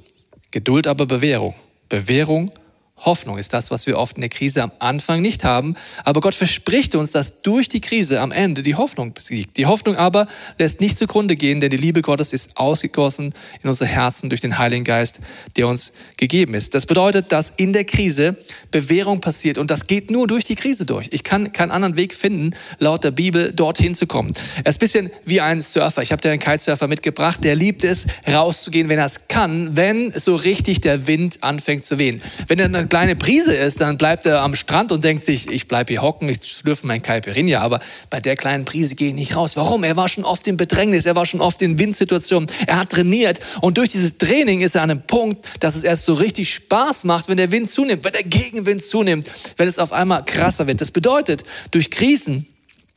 Geduld 0.50 0.86
aber 0.86 1.06
Bewährung. 1.06 1.54
Bewährung 1.88 2.52
Hoffnung 2.98 3.36
ist 3.36 3.52
das, 3.52 3.70
was 3.70 3.86
wir 3.86 3.98
oft 3.98 4.16
in 4.16 4.22
der 4.22 4.30
Krise 4.30 4.62
am 4.62 4.72
Anfang 4.78 5.20
nicht 5.20 5.44
haben. 5.44 5.76
Aber 6.04 6.20
Gott 6.20 6.34
verspricht 6.34 6.94
uns, 6.94 7.12
dass 7.12 7.42
durch 7.42 7.68
die 7.68 7.82
Krise 7.82 8.20
am 8.20 8.32
Ende 8.32 8.62
die 8.62 8.74
Hoffnung 8.74 9.12
besiegt. 9.12 9.58
Die 9.58 9.66
Hoffnung 9.66 9.96
aber 9.96 10.26
lässt 10.58 10.80
nicht 10.80 10.96
zugrunde 10.96 11.36
gehen, 11.36 11.60
denn 11.60 11.70
die 11.70 11.76
Liebe 11.76 12.00
Gottes 12.00 12.32
ist 12.32 12.56
ausgegossen 12.56 13.34
in 13.62 13.68
unsere 13.68 13.88
Herzen 13.90 14.30
durch 14.30 14.40
den 14.40 14.56
Heiligen 14.56 14.84
Geist, 14.84 15.20
der 15.56 15.68
uns 15.68 15.92
gegeben 16.16 16.54
ist. 16.54 16.74
Das 16.74 16.86
bedeutet, 16.86 17.32
dass 17.32 17.52
in 17.56 17.74
der 17.74 17.84
Krise 17.84 18.36
Bewährung 18.70 19.20
passiert 19.20 19.58
und 19.58 19.70
das 19.70 19.86
geht 19.86 20.10
nur 20.10 20.26
durch 20.26 20.44
die 20.44 20.54
Krise 20.54 20.86
durch. 20.86 21.08
Ich 21.10 21.22
kann 21.22 21.52
keinen 21.52 21.72
anderen 21.72 21.96
Weg 21.96 22.14
finden, 22.14 22.54
laut 22.78 23.04
der 23.04 23.10
Bibel 23.10 23.52
dorthin 23.52 23.94
zu 23.94 24.06
kommen. 24.06 24.32
Er 24.64 24.70
ist 24.70 24.76
ein 24.76 24.78
bisschen 24.78 25.10
wie 25.24 25.42
ein 25.42 25.60
Surfer. 25.60 26.02
Ich 26.02 26.12
habe 26.12 26.22
dir 26.22 26.30
einen 26.30 26.40
Kitesurfer 26.40 26.88
mitgebracht, 26.88 27.44
der 27.44 27.56
liebt 27.56 27.84
es, 27.84 28.06
rauszugehen, 28.26 28.88
wenn 28.88 28.98
er 28.98 29.06
es 29.06 29.28
kann, 29.28 29.76
wenn 29.76 30.12
so 30.14 30.34
richtig 30.34 30.80
der 30.80 31.06
Wind 31.06 31.42
anfängt 31.42 31.84
zu 31.84 31.98
wehen. 31.98 32.22
Wenn 32.48 32.58
er 32.58 32.85
eine 32.86 32.88
kleine 32.88 33.16
Brise 33.16 33.52
ist, 33.52 33.80
dann 33.80 33.96
bleibt 33.96 34.26
er 34.26 34.42
am 34.42 34.54
Strand 34.54 34.92
und 34.92 35.02
denkt 35.02 35.24
sich, 35.24 35.50
ich 35.50 35.66
bleibe 35.66 35.92
hier 35.92 36.02
hocken, 36.02 36.28
ich 36.28 36.38
schlürfe 36.44 36.86
mein 36.86 37.02
Caipirinha, 37.02 37.60
aber 37.60 37.80
bei 38.10 38.20
der 38.20 38.36
kleinen 38.36 38.64
Brise 38.64 38.94
gehe 38.94 39.08
ich 39.08 39.14
nicht 39.14 39.34
raus. 39.34 39.56
Warum? 39.56 39.82
Er 39.82 39.96
war 39.96 40.08
schon 40.08 40.24
oft 40.24 40.46
in 40.46 40.56
Bedrängnis, 40.56 41.04
er 41.04 41.16
war 41.16 41.26
schon 41.26 41.40
oft 41.40 41.60
in 41.62 41.80
Windsituationen, 41.80 42.48
er 42.66 42.78
hat 42.78 42.90
trainiert 42.90 43.40
und 43.60 43.76
durch 43.76 43.88
dieses 43.88 44.18
Training 44.18 44.60
ist 44.60 44.76
er 44.76 44.82
an 44.82 44.92
einem 44.92 45.02
Punkt, 45.02 45.48
dass 45.58 45.74
es 45.74 45.82
erst 45.82 46.04
so 46.04 46.14
richtig 46.14 46.54
Spaß 46.54 47.02
macht, 47.04 47.28
wenn 47.28 47.38
der 47.38 47.50
Wind 47.50 47.70
zunimmt, 47.70 48.04
wenn 48.04 48.12
der 48.12 48.22
Gegenwind 48.22 48.84
zunimmt, 48.84 49.26
wenn 49.56 49.66
es 49.66 49.80
auf 49.80 49.92
einmal 49.92 50.24
krasser 50.24 50.68
wird. 50.68 50.80
Das 50.80 50.92
bedeutet, 50.92 51.42
durch 51.72 51.90
Krisen 51.90 52.46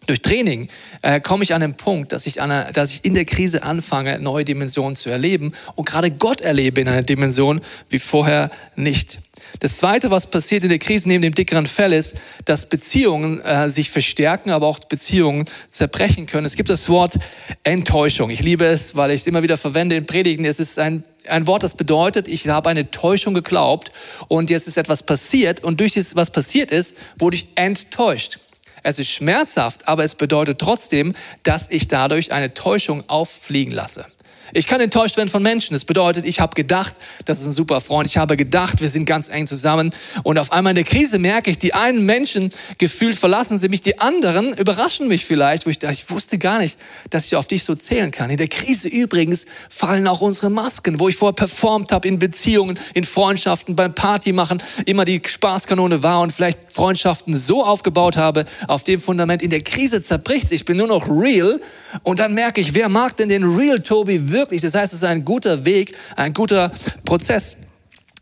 durch 0.08 0.22
Training 0.22 0.69
äh, 1.01 1.19
komme 1.19 1.43
ich 1.43 1.53
an 1.53 1.62
den 1.62 1.75
Punkt, 1.75 2.13
dass 2.13 2.25
ich, 2.25 2.41
einer, 2.41 2.72
dass 2.72 2.91
ich 2.91 3.05
in 3.05 3.13
der 3.13 3.25
Krise 3.25 3.63
anfange, 3.63 4.19
neue 4.19 4.46
Dimensionen 4.46 4.96
zu 4.96 5.10
erleben 5.10 5.51
und 5.75 5.86
gerade 5.86 6.10
Gott 6.10 6.41
erlebe 6.41 6.81
in 6.81 6.88
einer 6.88 7.03
Dimension 7.03 7.62
wie 7.89 8.00
vorher 8.00 8.50
nicht. 8.75 9.19
Das 9.60 9.77
Zweite, 9.77 10.12
was 10.12 10.27
passiert 10.27 10.63
in 10.63 10.70
der 10.70 10.79
Krise 10.79 11.08
neben 11.08 11.22
dem 11.22 11.34
dickeren 11.34 11.65
Fell, 11.65 11.94
ist, 11.94 12.15
dass 12.46 12.68
Beziehungen 12.68 13.41
äh, 13.41 13.70
sich 13.70 13.89
verstärken, 13.89 14.51
aber 14.51 14.68
auch 14.68 14.79
Beziehungen 14.79 15.46
zerbrechen 15.70 16.25
können. 16.25 16.46
Es 16.46 16.56
gibt 16.56 16.70
das 16.70 16.89
Wort 16.89 17.15
Enttäuschung. 17.63 18.29
Ich 18.29 18.41
liebe 18.41 18.65
es, 18.65 18.96
weil 18.96 19.12
ich 19.12 19.22
es 19.22 19.27
immer 19.27 19.44
wieder 19.44 19.58
verwende 19.58 19.96
in 19.96 20.06
Predigten. 20.06 20.46
Es 20.46 20.60
ist 20.60 20.79
ein 20.79 21.03
ein 21.27 21.46
Wort, 21.46 21.62
das 21.62 21.75
bedeutet, 21.75 22.27
ich 22.27 22.48
habe 22.48 22.70
eine 22.70 22.89
Täuschung 22.89 23.36
geglaubt 23.36 23.91
und 24.29 24.50
jetzt 24.50 24.68
ist 24.68 24.77
etwas 24.77 25.03
passiert 25.03 25.63
und 25.63 25.79
durch 25.79 25.94
das, 25.94 26.15
was 26.15 26.32
passiert 26.32 26.72
ist, 26.72 26.96
wurde 27.20 27.36
ich 27.36 27.50
enttäuscht. 27.56 28.39
Es 28.84 29.00
ist 29.00 29.10
schmerzhaft, 29.10 29.88
aber 29.88 30.03
es 30.03 30.15
bedeutet 30.15 30.60
trotzdem, 30.60 31.13
dass 31.44 31.68
ich 31.70 31.88
dadurch 31.88 32.32
eine 32.32 32.53
Täuschung 32.53 33.03
auffliegen 33.08 33.74
lasse. 33.74 34.06
Ich 34.53 34.68
kann 34.68 34.82
enttäuscht 34.82 35.18
werden 35.18 35.29
von 35.29 35.44
Menschen. 35.44 35.74
Das 35.74 35.86
bedeutet, 35.86 36.25
ich 36.25 36.39
habe 36.39 36.56
gedacht, 36.56 36.96
das 37.25 37.41
ist 37.41 37.48
ein 37.48 37.51
super 37.51 37.82
Freund. 37.82 38.08
Ich 38.08 38.18
habe 38.18 38.38
gedacht, 38.38 38.82
wir 38.82 38.89
sind 38.89 39.06
ganz 39.06 39.27
eng 39.29 39.48
zusammen. 39.48 39.94
Und 40.24 40.38
auf 40.38 40.51
einmal 40.51 40.72
in 40.72 40.75
der 40.75 40.84
Krise 40.84 41.20
merke 41.20 41.51
ich, 41.51 41.58
die 41.58 41.74
einen 41.74 42.06
Menschen 42.06 42.51
gefühlt 42.77 43.18
verlassen 43.18 43.58
sie 43.58 43.70
mich, 43.70 43.82
die 43.82 44.00
anderen 44.00 44.53
überraschen 44.53 45.08
mich 45.08 45.25
vielleicht, 45.25 45.65
wo 45.65 45.70
ich 45.70 45.79
dachte, 45.79 45.94
ich 45.94 46.10
wusste 46.10 46.38
gar 46.38 46.60
nicht, 46.60 46.77
dass 47.10 47.25
ich 47.25 47.36
auf 47.36 47.48
dich 47.48 47.63
so 47.63 47.75
zählen 47.75 48.12
kann. 48.12 48.29
In 48.29 48.38
der 48.38 48.48
Krise 48.48 48.88
übrigens 48.88 49.46
fallen 49.70 50.08
auch 50.08 50.22
unsere 50.22 50.50
Masken, 50.50 51.00
wo 51.00 51.10
ich 51.10 51.15
vorher 51.15 51.34
performt 51.34 51.91
habe 51.91 52.08
in 52.08 52.20
Beziehungen, 52.20 52.79
in 52.94 53.03
Freundschaften, 53.03 53.75
beim 53.75 53.94
Party 53.94 54.32
machen, 54.32 54.62
immer 54.86 55.06
die 55.06 55.22
Spaßkanone 55.25 56.03
war 56.03 56.22
und 56.22 56.32
vielleicht 56.32 56.60
Freundschaften 56.74 57.36
so 57.36 57.65
aufgebaut 57.65 58.18
habe, 58.18 58.46
auf 58.68 58.84
dem 58.84 59.00
Fundament. 59.00 59.41
In 59.41 59.50
der 59.50 59.62
Krise 59.62 60.01
zerbricht. 60.01 60.51
Ich 60.51 60.65
bin 60.65 60.77
nur 60.77 60.88
noch 60.88 61.08
real. 61.10 61.60
Und 62.03 62.20
dann 62.20 62.34
merke 62.34 62.62
ich, 62.62 62.74
wer 62.74 62.89
mag 62.89 63.18
denn 63.18 63.29
den 63.29 63.44
Real 63.44 63.79
Tobi 63.79 64.29
wirklich? 64.29 64.38
Wirklich. 64.39 64.62
Das 64.62 64.74
heißt, 64.74 64.93
es 64.93 65.00
ist 65.00 65.05
ein 65.08 65.25
guter 65.25 65.65
Weg, 65.65 65.96
ein 66.15 66.34
guter 66.34 66.72
Prozess. 67.05 67.58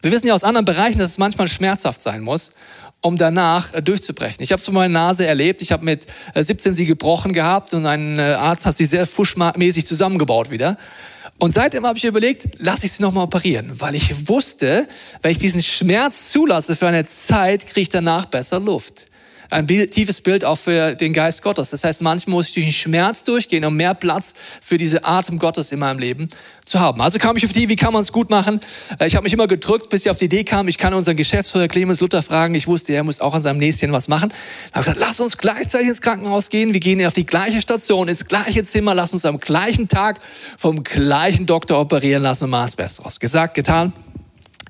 Wir 0.01 0.11
wissen 0.11 0.27
ja 0.27 0.33
aus 0.33 0.43
anderen 0.43 0.65
Bereichen, 0.65 0.99
dass 0.99 1.11
es 1.11 1.17
manchmal 1.17 1.47
schmerzhaft 1.47 2.01
sein 2.01 2.21
muss, 2.21 2.51
um 3.01 3.17
danach 3.17 3.73
äh, 3.73 3.81
durchzubrechen. 3.81 4.43
Ich 4.43 4.51
habe 4.51 4.59
es 4.59 4.65
bei 4.65 4.73
meiner 4.73 4.93
Nase 4.93 5.27
erlebt. 5.27 5.61
Ich 5.61 5.71
habe 5.71 5.85
mit 5.85 6.07
17 6.35 6.71
äh, 6.71 6.75
sie 6.75 6.85
gebrochen 6.85 7.33
gehabt 7.33 7.73
und 7.73 7.85
ein 7.85 8.17
äh, 8.17 8.21
Arzt 8.33 8.65
hat 8.65 8.75
sie 8.75 8.85
sehr 8.85 9.05
fuschmäßig 9.05 9.85
zusammengebaut 9.85 10.49
wieder. 10.49 10.77
Und 11.39 11.53
seitdem 11.53 11.85
habe 11.85 11.99
ich 11.99 12.05
überlegt, 12.05 12.59
lasse 12.59 12.87
ich 12.87 12.93
sie 12.93 13.03
nochmal 13.03 13.25
operieren, 13.25 13.79
weil 13.79 13.93
ich 13.93 14.27
wusste, 14.27 14.87
wenn 15.21 15.31
ich 15.31 15.37
diesen 15.37 15.61
Schmerz 15.61 16.31
zulasse 16.31 16.75
für 16.75 16.87
eine 16.87 17.05
Zeit, 17.05 17.67
kriege 17.67 17.81
ich 17.81 17.89
danach 17.89 18.25
besser 18.25 18.59
Luft 18.59 19.07
ein 19.49 19.67
tiefes 19.67 20.21
Bild 20.21 20.43
auch 20.45 20.57
für 20.57 20.95
den 20.95 21.13
Geist 21.13 21.41
Gottes. 21.41 21.69
Das 21.69 21.83
heißt, 21.83 22.01
manchmal 22.01 22.35
muss 22.35 22.49
ich 22.49 22.53
durch 22.53 22.65
den 22.65 22.73
Schmerz 22.73 23.23
durchgehen, 23.23 23.63
um 23.65 23.75
mehr 23.75 23.93
Platz 23.93 24.33
für 24.61 24.77
diese 24.77 25.05
Atem 25.05 25.39
Gottes 25.39 25.71
in 25.71 25.79
meinem 25.79 25.99
Leben 25.99 26.29
zu 26.65 26.79
haben. 26.79 27.01
Also 27.01 27.17
kam 27.17 27.37
ich 27.37 27.45
auf 27.45 27.53
die, 27.53 27.69
wie 27.69 27.75
kann 27.75 27.93
man 27.93 28.01
es 28.01 28.11
gut 28.11 28.29
machen? 28.29 28.59
Äh, 28.99 29.07
ich 29.07 29.15
habe 29.15 29.23
mich 29.23 29.33
immer 29.33 29.47
gedrückt, 29.47 29.89
bis 29.89 30.05
ich 30.05 30.11
auf 30.11 30.17
die 30.17 30.25
Idee 30.25 30.43
kam, 30.43 30.67
ich 30.67 30.77
kann 30.77 30.93
unseren 30.93 31.15
Geschäftsführer 31.15 31.67
Clemens 31.67 32.01
Luther 32.01 32.21
fragen. 32.21 32.55
Ich 32.55 32.67
wusste, 32.67 32.93
er 32.93 33.03
muss 33.03 33.21
auch 33.21 33.33
an 33.33 33.41
seinem 33.41 33.57
Näschen 33.57 33.91
was 33.93 34.07
machen. 34.07 34.33
Ich 34.67 34.73
habe 34.73 34.85
gesagt, 34.85 34.99
lass 34.99 35.19
uns 35.19 35.37
gleichzeitig 35.37 35.87
ins 35.87 36.01
Krankenhaus 36.01 36.49
gehen. 36.49 36.73
Wir 36.73 36.79
gehen 36.79 37.05
auf 37.05 37.13
die 37.13 37.25
gleiche 37.25 37.61
Station, 37.61 38.07
ins 38.07 38.25
gleiche 38.25 38.63
Zimmer, 38.63 38.93
lass 38.93 39.13
uns 39.13 39.25
am 39.25 39.39
gleichen 39.39 39.87
Tag 39.87 40.19
vom 40.57 40.83
gleichen 40.83 41.45
Doktor 41.45 41.79
operieren 41.79 42.23
lassen 42.23 42.45
und 42.45 42.51
das 42.51 42.75
Beste 42.75 43.03
raus. 43.03 43.19
Gesagt, 43.19 43.53
getan 43.53 43.93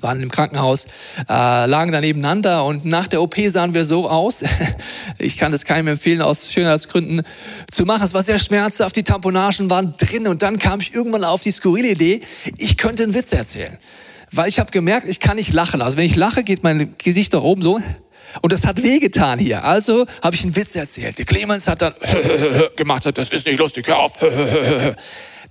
waren 0.02 0.22
im 0.22 0.32
Krankenhaus, 0.32 0.86
äh, 1.30 1.66
lagen 1.66 1.92
da 1.92 2.02
nebeneinander 2.02 2.66
und 2.66 2.86
nach 2.86 3.08
der 3.08 3.22
OP 3.22 3.36
sahen 3.50 3.74
wir 3.74 3.86
so 3.86 4.10
aus. 4.10 4.44
Ich 5.20 5.38
kann 5.38 5.52
das 5.52 5.66
keinem 5.66 5.88
empfehlen, 5.88 6.22
aus 6.22 6.52
Schönheitsgründen 6.52 7.24
zu 7.72 7.86
machen. 7.86 8.04
Es 8.04 8.14
war 8.14 8.22
sehr 8.22 8.38
schmerzhaft, 8.38 8.96
die 8.96 9.04
Tamponagen 9.04 9.70
waren 9.70 9.96
drin 9.98 10.28
und 10.28 10.44
dann 10.44 10.60
kam 10.60 10.80
ich 10.80 10.94
irgendwann 10.94 11.24
auf 11.24 11.42
die 11.42 11.52
skurrile 11.52 11.90
Idee, 11.90 12.22
ich 12.58 12.78
könnte 12.78 13.04
einen 13.04 13.14
Witz 13.16 13.32
erzählen. 13.32 13.78
Weil 14.32 14.50
ich 14.50 14.60
habe 14.60 14.72
gemerkt, 14.72 15.08
ich 15.08 15.20
kann 15.20 15.38
nicht 15.38 15.54
lachen. 15.54 15.82
Also 15.82 15.98
wenn 15.98 16.06
ich 16.06 16.16
lache, 16.16 16.44
geht 16.44 16.64
mein 16.64 16.96
Gesicht 16.98 17.34
da 17.34 17.40
oben 17.40 17.62
so. 17.62 17.80
Und 18.42 18.54
das 18.54 18.66
hat 18.66 18.84
wehgetan 18.84 19.40
hier. 19.40 19.64
Also 19.64 20.06
habe 20.22 20.36
ich 20.36 20.44
einen 20.44 20.56
Witz 20.56 20.76
erzählt. 20.76 21.18
Der 21.18 21.26
Clemens 21.26 21.68
hat 21.68 21.82
dann 21.82 21.94
gemacht, 22.76 23.10
das 23.14 23.30
ist 23.30 23.46
nicht 23.46 23.60
lustig, 23.60 23.88
hör 23.88 24.00
auf. 24.00 24.14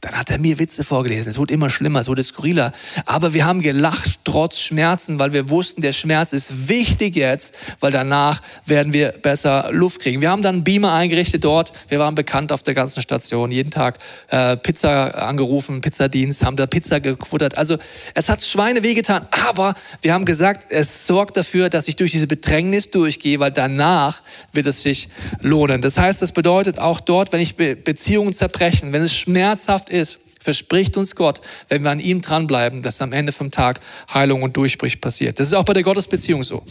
Dann 0.00 0.15
hat 0.15 0.31
er 0.31 0.38
mir 0.38 0.59
Witze 0.59 0.85
vorgelesen. 0.85 1.31
Es 1.31 1.38
wurde 1.38 1.55
immer 1.55 1.71
schlimmer, 1.71 2.00
es 2.00 2.09
wurde 2.09 2.23
skurriler. 2.23 2.73
Aber 3.07 3.35
wir 3.35 3.45
haben 3.45 3.62
gelacht 3.62 4.21
trotz 4.25 4.61
Schmerzen, 4.61 5.19
weil 5.19 5.33
wir 5.33 5.49
wussten, 5.49 5.81
der 5.81 5.93
Schmerz 5.93 6.33
ist 6.33 6.69
wichtig 6.69 7.17
jetzt, 7.17 7.55
weil 7.81 7.93
danach 7.93 8.43
werden 8.67 8.93
wir 8.93 9.12
besser 9.12 9.71
Luft 9.73 10.00
kriegen. 10.00 10.21
Wir 10.21 10.31
haben 10.31 10.43
dann 10.43 10.57
einen 10.57 10.65
Beamer 10.65 10.93
eingerichtet 10.93 11.45
dort. 11.45 11.73
Wir 11.88 11.99
waren 11.99 12.15
bekannt 12.15 12.53
auf 12.53 12.62
der 12.62 12.75
ganzen 12.75 13.03
Station. 13.03 13.50
Jeden 13.50 13.71
Tag 13.71 13.99
äh, 14.29 14.57
Pizza 14.57 15.26
angerufen, 15.26 15.81
Pizzadienst, 15.81 16.45
haben 16.45 16.57
da 16.57 16.67
Pizza 16.67 17.00
gefuttert. 17.00 17.57
Also 17.57 17.79
es 18.15 18.29
hat 18.29 18.43
Schweine 18.43 18.83
wehgetan. 18.83 19.26
Aber 19.31 19.75
wir 20.03 20.12
haben 20.12 20.25
gesagt, 20.25 20.71
es 20.71 21.07
sorgt 21.07 21.37
dafür, 21.37 21.71
dass 21.71 21.88
ich 21.88 21.97
durch 21.97 22.12
diese 22.12 22.26
Bedrängnis 22.26 22.91
durchgehe, 22.91 23.41
weil 23.41 23.53
danach 23.53 24.23
wird 24.53 24.67
es 24.67 24.83
sich 24.83 25.09
lohnen. 25.41 25.81
Das 25.81 25.99
heißt, 25.99 26.23
das 26.23 26.33
bedeutet 26.33 26.79
auch 26.79 27.00
dort, 27.00 27.33
wenn 27.33 27.41
ich 27.41 27.57
Be 27.57 27.76
Beziehungen 27.76 28.33
zerbrechen, 28.33 28.93
wenn 28.93 29.03
es 29.03 29.15
schmerzhaft 29.15 29.86
Kraft 29.87 29.90
ist, 29.90 30.21
verspricht 30.40 30.97
uns 30.97 31.14
Gott, 31.16 31.40
wenn 31.69 31.83
wir 31.83 31.90
an 31.90 32.00
ihm 32.00 32.23
dranbleiben, 32.23 32.83
dass 32.83 33.00
am 33.00 33.12
Ende 33.12 33.33
vom 33.33 33.50
Tag 33.50 33.81
Heilung 34.12 34.43
und 34.43 34.57
Durchbrich 34.57 35.00
passiert. 35.00 35.40
Das 35.40 35.49
ist 35.49 35.55
auch 35.55 35.64
bei 35.64 35.73
der 35.73 35.83
Gottesbeziehung 35.83 36.45
so. 36.45 36.62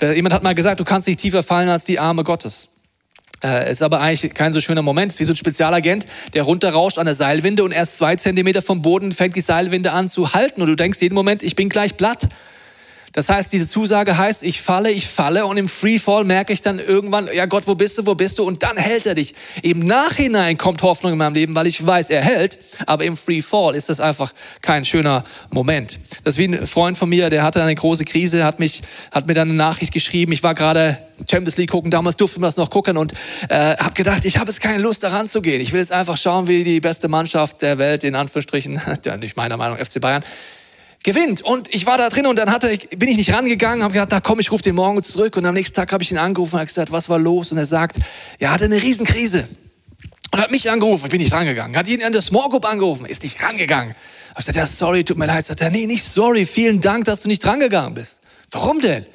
Jemand 0.00 0.34
hat 0.34 0.42
mal 0.42 0.54
gesagt, 0.54 0.80
du 0.80 0.84
kannst 0.84 1.06
nicht 1.08 1.20
tiefer 1.20 1.42
fallen 1.42 1.68
als 1.68 1.84
die 1.84 1.98
Arme 1.98 2.24
Gottes. 2.24 2.68
Äh, 3.42 3.70
ist 3.70 3.82
aber 3.82 4.00
eigentlich 4.00 4.34
kein 4.34 4.52
so 4.52 4.60
schöner 4.60 4.82
Moment. 4.82 5.12
Es 5.12 5.16
ist 5.16 5.20
wie 5.20 5.24
so 5.24 5.32
ein 5.32 5.36
Spezialagent, 5.36 6.06
der 6.34 6.42
runterrauscht 6.42 6.98
an 6.98 7.06
der 7.06 7.14
Seilwinde 7.14 7.64
und 7.64 7.72
erst 7.72 7.96
zwei 7.96 8.16
Zentimeter 8.16 8.60
vom 8.60 8.82
Boden 8.82 9.12
fängt 9.12 9.36
die 9.36 9.40
Seilwinde 9.40 9.92
an 9.92 10.08
zu 10.08 10.34
halten 10.34 10.60
und 10.60 10.68
du 10.68 10.76
denkst 10.76 11.00
jeden 11.00 11.14
Moment, 11.14 11.42
ich 11.42 11.56
bin 11.56 11.68
gleich 11.68 11.96
platt. 11.96 12.28
Das 13.12 13.28
heißt, 13.28 13.52
diese 13.52 13.66
Zusage 13.66 14.16
heißt, 14.16 14.44
ich 14.44 14.62
falle, 14.62 14.90
ich 14.92 15.08
falle 15.08 15.46
und 15.46 15.56
im 15.56 15.68
Freefall 15.68 16.24
merke 16.24 16.52
ich 16.52 16.60
dann 16.60 16.78
irgendwann, 16.78 17.28
ja 17.34 17.46
Gott, 17.46 17.66
wo 17.66 17.74
bist 17.74 17.98
du, 17.98 18.06
wo 18.06 18.14
bist 18.14 18.38
du? 18.38 18.44
Und 18.44 18.62
dann 18.62 18.76
hält 18.76 19.06
er 19.06 19.16
dich. 19.16 19.34
Im 19.62 19.80
Nachhinein 19.80 20.56
kommt 20.56 20.82
Hoffnung 20.82 21.12
in 21.12 21.18
meinem 21.18 21.34
Leben, 21.34 21.54
weil 21.56 21.66
ich 21.66 21.84
weiß, 21.84 22.10
er 22.10 22.22
hält, 22.22 22.58
aber 22.86 23.04
im 23.04 23.16
Freefall 23.16 23.74
ist 23.74 23.88
das 23.88 23.98
einfach 23.98 24.32
kein 24.62 24.84
schöner 24.84 25.24
Moment. 25.50 25.98
Das 26.22 26.34
ist 26.34 26.38
wie 26.38 26.44
ein 26.44 26.66
Freund 26.68 26.98
von 26.98 27.08
mir, 27.08 27.30
der 27.30 27.42
hatte 27.42 27.60
eine 27.62 27.74
große 27.74 28.04
Krise, 28.04 28.44
hat 28.44 28.60
mich, 28.60 28.80
hat 29.10 29.26
mir 29.26 29.34
dann 29.34 29.48
eine 29.48 29.56
Nachricht 29.56 29.92
geschrieben. 29.92 30.30
Ich 30.30 30.44
war 30.44 30.54
gerade 30.54 30.98
Champions 31.28 31.56
League 31.56 31.70
gucken, 31.70 31.90
damals 31.90 32.16
durfte 32.16 32.38
man 32.40 32.48
das 32.48 32.56
noch 32.56 32.70
gucken 32.70 32.96
und 32.96 33.12
äh, 33.48 33.76
habe 33.76 33.94
gedacht, 33.94 34.24
ich 34.24 34.38
habe 34.38 34.50
jetzt 34.50 34.60
keine 34.60 34.82
Lust 34.82 35.02
daran 35.02 35.26
zu 35.26 35.42
gehen. 35.42 35.60
Ich 35.60 35.72
will 35.72 35.80
jetzt 35.80 35.92
einfach 35.92 36.16
schauen, 36.16 36.46
wie 36.46 36.62
die 36.62 36.80
beste 36.80 37.08
Mannschaft 37.08 37.60
der 37.62 37.78
Welt, 37.78 38.04
in 38.04 38.14
Anführungsstrichen, 38.14 38.80
nicht 39.20 39.36
meiner 39.36 39.56
Meinung, 39.56 39.78
FC 39.78 40.00
Bayern, 40.00 40.22
gewinnt. 41.02 41.42
Und 41.42 41.72
ich 41.74 41.86
war 41.86 41.98
da 41.98 42.08
drin 42.08 42.26
und 42.26 42.38
dann 42.38 42.50
hatte, 42.50 42.76
bin 42.96 43.08
ich 43.08 43.16
nicht 43.16 43.32
rangegangen, 43.32 43.82
habe 43.82 43.92
gedacht, 43.92 44.12
da 44.12 44.20
komm, 44.20 44.40
ich 44.40 44.50
rufe 44.52 44.62
den 44.62 44.74
morgen 44.74 45.02
zurück. 45.02 45.36
Und 45.36 45.46
am 45.46 45.54
nächsten 45.54 45.74
Tag 45.74 45.92
habe 45.92 46.02
ich 46.02 46.10
ihn 46.10 46.18
angerufen 46.18 46.58
und 46.58 46.66
gesagt, 46.66 46.92
was 46.92 47.08
war 47.08 47.18
los? 47.18 47.52
Und 47.52 47.58
er 47.58 47.66
sagt, 47.66 47.96
er 48.38 48.52
hatte 48.52 48.64
eine 48.64 48.82
Riesenkrise. 48.82 49.48
Und 50.32 50.40
hat 50.40 50.50
mich 50.50 50.70
angerufen, 50.70 51.06
ich 51.06 51.10
bin 51.10 51.20
nicht 51.20 51.32
rangegangen. 51.32 51.76
Hat 51.76 51.88
ihn 51.88 52.00
in 52.00 52.12
der 52.12 52.22
Small 52.22 52.48
Group 52.48 52.64
angerufen, 52.64 53.06
ist 53.06 53.22
nicht 53.22 53.42
rangegangen. 53.42 53.94
Hab 54.30 54.40
ich 54.40 54.46
gesagt, 54.46 54.56
ja, 54.56 54.66
sorry, 54.66 55.02
tut 55.04 55.18
mir 55.18 55.26
leid. 55.26 55.44
Sagt 55.44 55.60
er, 55.60 55.70
nee, 55.70 55.86
nicht 55.86 56.04
sorry, 56.04 56.44
vielen 56.44 56.80
Dank, 56.80 57.04
dass 57.06 57.22
du 57.22 57.28
nicht 57.28 57.44
rangegangen 57.44 57.94
bist. 57.94 58.20
Warum 58.50 58.80
denn? 58.80 59.06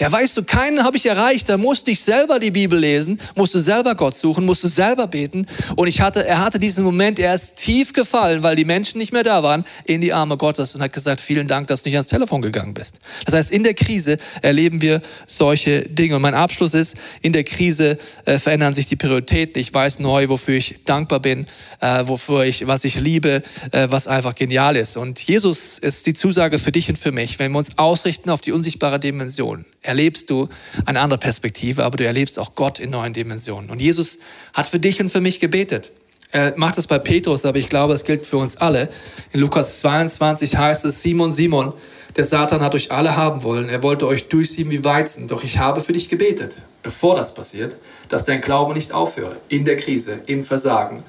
Ja, 0.00 0.12
weißt 0.12 0.36
du, 0.36 0.44
keinen 0.44 0.84
habe 0.84 0.96
ich 0.96 1.06
erreicht. 1.06 1.48
Da 1.48 1.56
musste 1.56 1.90
ich 1.90 2.00
selber 2.00 2.38
die 2.38 2.52
Bibel 2.52 2.78
lesen, 2.78 3.20
musste 3.34 3.58
selber 3.58 3.96
Gott 3.96 4.16
suchen, 4.16 4.44
musste 4.44 4.68
selber 4.68 5.08
beten. 5.08 5.46
Und 5.74 5.88
ich 5.88 6.00
hatte, 6.00 6.24
er 6.24 6.38
hatte 6.38 6.60
diesen 6.60 6.84
Moment, 6.84 7.18
er 7.18 7.34
ist 7.34 7.56
tief 7.56 7.92
gefallen, 7.92 8.44
weil 8.44 8.54
die 8.54 8.64
Menschen 8.64 8.98
nicht 8.98 9.12
mehr 9.12 9.24
da 9.24 9.42
waren, 9.42 9.64
in 9.86 10.00
die 10.00 10.12
Arme 10.12 10.36
Gottes 10.36 10.76
und 10.76 10.82
hat 10.82 10.92
gesagt, 10.92 11.20
vielen 11.20 11.48
Dank, 11.48 11.66
dass 11.66 11.82
du 11.82 11.88
nicht 11.88 11.96
ans 11.96 12.06
Telefon 12.06 12.42
gegangen 12.42 12.74
bist. 12.74 13.00
Das 13.24 13.34
heißt, 13.34 13.50
in 13.50 13.64
der 13.64 13.74
Krise 13.74 14.18
erleben 14.40 14.80
wir 14.82 15.02
solche 15.26 15.82
Dinge. 15.82 16.14
Und 16.14 16.22
mein 16.22 16.34
Abschluss 16.34 16.74
ist, 16.74 16.96
in 17.20 17.32
der 17.32 17.42
Krise 17.42 17.98
äh, 18.24 18.38
verändern 18.38 18.74
sich 18.74 18.86
die 18.86 18.96
Prioritäten. 18.96 19.60
Ich 19.60 19.74
weiß 19.74 19.98
neu, 19.98 20.28
wofür 20.28 20.54
ich 20.54 20.76
dankbar 20.84 21.18
bin, 21.18 21.46
äh, 21.80 22.04
wofür 22.06 22.44
ich, 22.44 22.68
was 22.68 22.84
ich 22.84 23.00
liebe, 23.00 23.42
äh, 23.72 23.88
was 23.90 24.06
einfach 24.06 24.36
genial 24.36 24.76
ist. 24.76 24.96
Und 24.96 25.18
Jesus 25.20 25.78
ist 25.78 26.06
die 26.06 26.14
Zusage 26.14 26.60
für 26.60 26.70
dich 26.70 26.88
und 26.88 27.00
für 27.00 27.10
mich, 27.10 27.40
wenn 27.40 27.50
wir 27.50 27.58
uns 27.58 27.76
ausrichten 27.78 28.30
auf 28.30 28.40
die 28.40 28.52
unsichtbare 28.52 29.00
Dimension 29.00 29.64
erlebst 29.88 30.30
du 30.30 30.48
eine 30.86 31.00
andere 31.00 31.18
Perspektive, 31.18 31.84
aber 31.84 31.96
du 31.96 32.04
erlebst 32.04 32.38
auch 32.38 32.54
Gott 32.54 32.78
in 32.78 32.90
neuen 32.90 33.12
Dimensionen. 33.12 33.70
Und 33.70 33.80
Jesus 33.80 34.18
hat 34.52 34.66
für 34.66 34.78
dich 34.78 35.00
und 35.00 35.08
für 35.08 35.20
mich 35.20 35.40
gebetet. 35.40 35.90
Er 36.30 36.52
macht 36.56 36.76
es 36.76 36.86
bei 36.86 36.98
Petrus, 36.98 37.46
aber 37.46 37.58
ich 37.58 37.70
glaube, 37.70 37.94
es 37.94 38.04
gilt 38.04 38.26
für 38.26 38.36
uns 38.36 38.58
alle. 38.58 38.90
In 39.32 39.40
Lukas 39.40 39.80
22 39.80 40.56
heißt 40.56 40.84
es, 40.84 41.00
Simon, 41.00 41.32
Simon, 41.32 41.72
der 42.16 42.24
Satan 42.24 42.60
hat 42.60 42.74
euch 42.74 42.92
alle 42.92 43.16
haben 43.16 43.42
wollen. 43.42 43.70
Er 43.70 43.82
wollte 43.82 44.06
euch 44.06 44.28
durchsieben 44.28 44.70
wie 44.70 44.84
Weizen. 44.84 45.26
Doch 45.26 45.42
ich 45.42 45.58
habe 45.58 45.80
für 45.80 45.94
dich 45.94 46.10
gebetet, 46.10 46.60
bevor 46.82 47.16
das 47.16 47.32
passiert, 47.32 47.78
dass 48.10 48.24
dein 48.24 48.42
Glaube 48.42 48.74
nicht 48.74 48.92
aufhört. 48.92 49.38
In 49.48 49.64
der 49.64 49.78
Krise, 49.78 50.18
im 50.26 50.44
Versagen. 50.44 51.02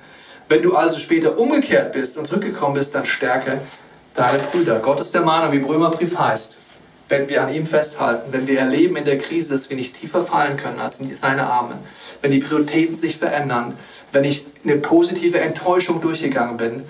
Wenn 0.48 0.62
du 0.62 0.76
also 0.76 1.00
später 1.00 1.38
umgekehrt 1.38 1.92
bist 1.92 2.18
und 2.18 2.26
zurückgekommen 2.26 2.76
bist, 2.76 2.96
dann 2.96 3.06
stärke 3.06 3.60
deine 4.14 4.40
Brüder. 4.40 4.80
Gott 4.80 5.02
ist 5.02 5.14
der 5.14 5.22
Mann, 5.22 5.52
wie 5.52 5.58
im 5.58 5.66
Römerbrief 5.66 6.18
heißt 6.18 6.60
wenn 7.10 7.28
wir 7.28 7.44
an 7.44 7.54
ihm 7.54 7.66
festhalten, 7.66 8.32
wenn 8.32 8.48
wir 8.48 8.60
erleben 8.60 8.96
in 8.96 9.06
der 9.06 9.18
Krise, 9.18 9.54
dass 9.54 9.70
wir 9.70 9.78
nicht 9.78 10.00
tiefer 10.00 10.22
fallen 10.22 10.58
können 10.58 10.80
als 10.80 11.00
in 11.00 11.16
seine 11.18 11.48
Arme, 11.48 11.78
wenn 12.22 12.32
die 12.32 12.40
Prioritäten 12.40 12.96
sich 12.96 13.18
verändern, 13.18 13.78
wenn 14.12 14.24
ich 14.24 14.46
eine 14.64 14.78
positive 14.78 15.40
Enttäuschung 15.40 16.02
durchgegangen 16.02 16.58
bin, 16.58 16.86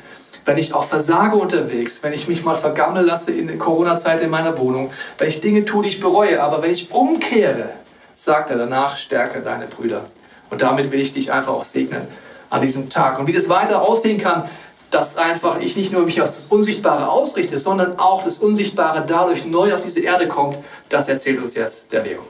wenn 0.46 0.58
ich 0.58 0.74
auch 0.74 0.84
versage 0.84 1.36
unterwegs, 1.36 2.04
wenn 2.04 2.14
ich 2.14 2.28
mich 2.28 2.44
mal 2.44 2.56
vergammeln 2.56 3.06
lasse 3.06 3.32
in 3.32 3.48
der 3.48 3.58
Corona-Zeit 3.58 4.22
in 4.22 4.30
meiner 4.30 4.58
Wohnung, 4.58 4.92
wenn 5.18 5.30
ich 5.30 5.42
Dinge 5.42 5.64
tue, 5.64 5.84
die 5.84 5.90
ich 5.90 6.00
bereue, 6.02 6.42
aber 6.42 6.62
wenn 6.62 6.72
ich 6.72 6.92
umkehre, 6.92 7.70
sagt 8.14 8.52
er 8.52 8.58
danach, 8.58 8.98
stärke 8.98 9.42
deine 9.42 9.68
Brüder. 9.68 10.06
Und 10.50 10.62
damit 10.62 10.92
will 10.92 11.00
ich 11.00 11.14
dich 11.14 11.32
einfach 11.32 11.54
auch 11.54 11.66
segnen 11.66 12.02
an 12.50 12.62
diesem 12.62 12.90
Tag. 12.90 13.20
Und 13.20 13.28
wie 13.28 13.34
das 13.34 13.48
weiter 13.50 13.82
aussehen 13.82 14.20
kann, 14.20 14.50
dass 14.92 15.18
einfach 15.18 15.60
ich 15.60 15.76
nicht 15.76 15.92
nur 15.92 16.04
mich 16.04 16.22
auf 16.22 16.30
das 16.30 16.46
Unsichtbare 16.48 17.10
ausrichte, 17.10 17.58
sondern 17.58 18.00
auch 18.00 18.24
das 18.24 18.40
Unsichtbare 18.40 19.06
dadurch 19.08 19.46
neu 19.46 19.74
auf 19.74 19.82
diese 19.82 20.02
Erde 20.02 20.28
kommt, 20.28 20.58
das 20.90 21.08
erzählt 21.10 21.42
uns 21.42 21.56
jetzt 21.56 21.92
der 21.92 22.04
Leo. 22.04 22.22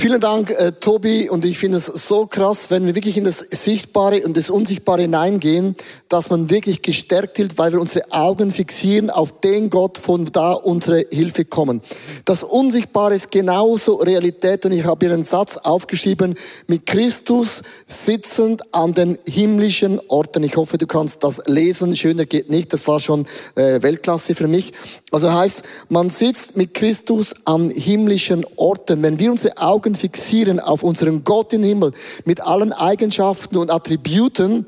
Vielen 0.00 0.18
Dank, 0.18 0.48
äh, 0.48 0.72
Tobi. 0.72 1.28
Und 1.28 1.44
ich 1.44 1.58
finde 1.58 1.76
es 1.76 1.84
so 1.84 2.24
krass, 2.24 2.70
wenn 2.70 2.86
wir 2.86 2.94
wirklich 2.94 3.18
in 3.18 3.24
das 3.24 3.40
Sichtbare 3.40 4.22
und 4.24 4.34
das 4.34 4.48
Unsichtbare 4.48 5.02
hineingehen, 5.02 5.76
dass 6.08 6.30
man 6.30 6.48
wirklich 6.48 6.80
gestärkt 6.80 7.38
wird, 7.38 7.58
weil 7.58 7.74
wir 7.74 7.82
unsere 7.82 8.10
Augen 8.10 8.50
fixieren 8.50 9.10
auf 9.10 9.40
den 9.42 9.68
Gott, 9.68 9.98
von 9.98 10.24
da 10.24 10.52
unsere 10.52 11.04
Hilfe 11.10 11.44
kommen. 11.44 11.82
Das 12.24 12.44
Unsichtbare 12.44 13.14
ist 13.14 13.30
genauso 13.30 13.96
Realität. 13.96 14.64
Und 14.64 14.72
ich 14.72 14.84
habe 14.84 15.04
hier 15.04 15.12
einen 15.12 15.22
Satz 15.22 15.58
aufgeschrieben, 15.58 16.34
mit 16.66 16.86
Christus 16.86 17.62
sitzend 17.86 18.62
an 18.72 18.94
den 18.94 19.18
himmlischen 19.28 20.00
Orten. 20.08 20.42
Ich 20.44 20.56
hoffe, 20.56 20.78
du 20.78 20.86
kannst 20.86 21.24
das 21.24 21.42
lesen. 21.44 21.94
Schöner 21.94 22.24
geht 22.24 22.48
nicht. 22.48 22.72
Das 22.72 22.88
war 22.88 23.00
schon 23.00 23.26
äh, 23.54 23.82
Weltklasse 23.82 24.34
für 24.34 24.48
mich. 24.48 24.72
Also 25.10 25.32
heißt, 25.32 25.62
man 25.88 26.10
sitzt 26.10 26.56
mit 26.56 26.74
Christus 26.74 27.34
an 27.44 27.70
himmlischen 27.70 28.46
Orten. 28.56 29.02
Wenn 29.02 29.18
wir 29.18 29.30
unsere 29.30 29.56
Augen 29.58 29.94
fixieren 29.94 30.60
auf 30.60 30.82
unseren 30.82 31.24
Gott 31.24 31.52
im 31.52 31.64
Himmel 31.64 31.92
mit 32.24 32.40
allen 32.40 32.72
Eigenschaften 32.72 33.56
und 33.56 33.72
Attributen, 33.72 34.66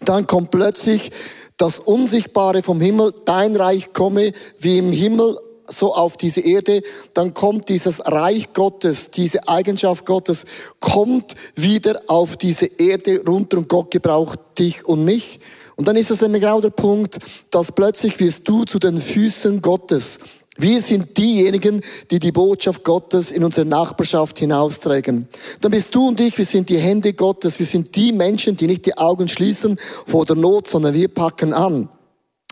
dann 0.00 0.26
kommt 0.26 0.50
plötzlich 0.50 1.10
das 1.56 1.80
Unsichtbare 1.80 2.62
vom 2.62 2.80
Himmel, 2.80 3.12
dein 3.24 3.56
Reich 3.56 3.92
komme 3.92 4.32
wie 4.58 4.78
im 4.78 4.92
Himmel 4.92 5.36
so 5.66 5.94
auf 5.94 6.16
diese 6.16 6.40
Erde, 6.40 6.82
dann 7.14 7.32
kommt 7.32 7.68
dieses 7.68 8.04
Reich 8.04 8.52
Gottes, 8.52 9.10
diese 9.10 9.48
Eigenschaft 9.48 10.04
Gottes, 10.04 10.44
kommt 10.78 11.34
wieder 11.54 12.02
auf 12.06 12.36
diese 12.36 12.66
Erde 12.66 13.22
runter 13.26 13.58
und 13.58 13.68
Gott 13.68 13.90
gebraucht 13.90 14.38
dich 14.58 14.84
und 14.84 15.04
mich. 15.04 15.40
Und 15.76 15.88
dann 15.88 15.96
ist 15.96 16.10
es 16.10 16.20
genau 16.20 16.60
der 16.60 16.70
Punkt, 16.70 17.18
dass 17.50 17.72
plötzlich 17.72 18.18
wirst 18.20 18.48
du 18.48 18.64
zu 18.64 18.78
den 18.78 19.00
Füßen 19.00 19.60
Gottes. 19.60 20.20
Wir 20.56 20.80
sind 20.80 21.18
diejenigen, 21.18 21.80
die 22.12 22.20
die 22.20 22.30
Botschaft 22.30 22.84
Gottes 22.84 23.32
in 23.32 23.42
unsere 23.42 23.66
Nachbarschaft 23.66 24.38
hinaustragen. 24.38 25.26
Dann 25.60 25.72
bist 25.72 25.92
du 25.94 26.08
und 26.08 26.20
ich, 26.20 26.38
wir 26.38 26.44
sind 26.44 26.68
die 26.68 26.78
Hände 26.78 27.12
Gottes. 27.12 27.58
Wir 27.58 27.66
sind 27.66 27.96
die 27.96 28.12
Menschen, 28.12 28.56
die 28.56 28.68
nicht 28.68 28.86
die 28.86 28.96
Augen 28.96 29.26
schließen 29.26 29.78
vor 30.06 30.24
der 30.24 30.36
Not, 30.36 30.68
sondern 30.68 30.94
wir 30.94 31.08
packen 31.08 31.52
an. 31.52 31.88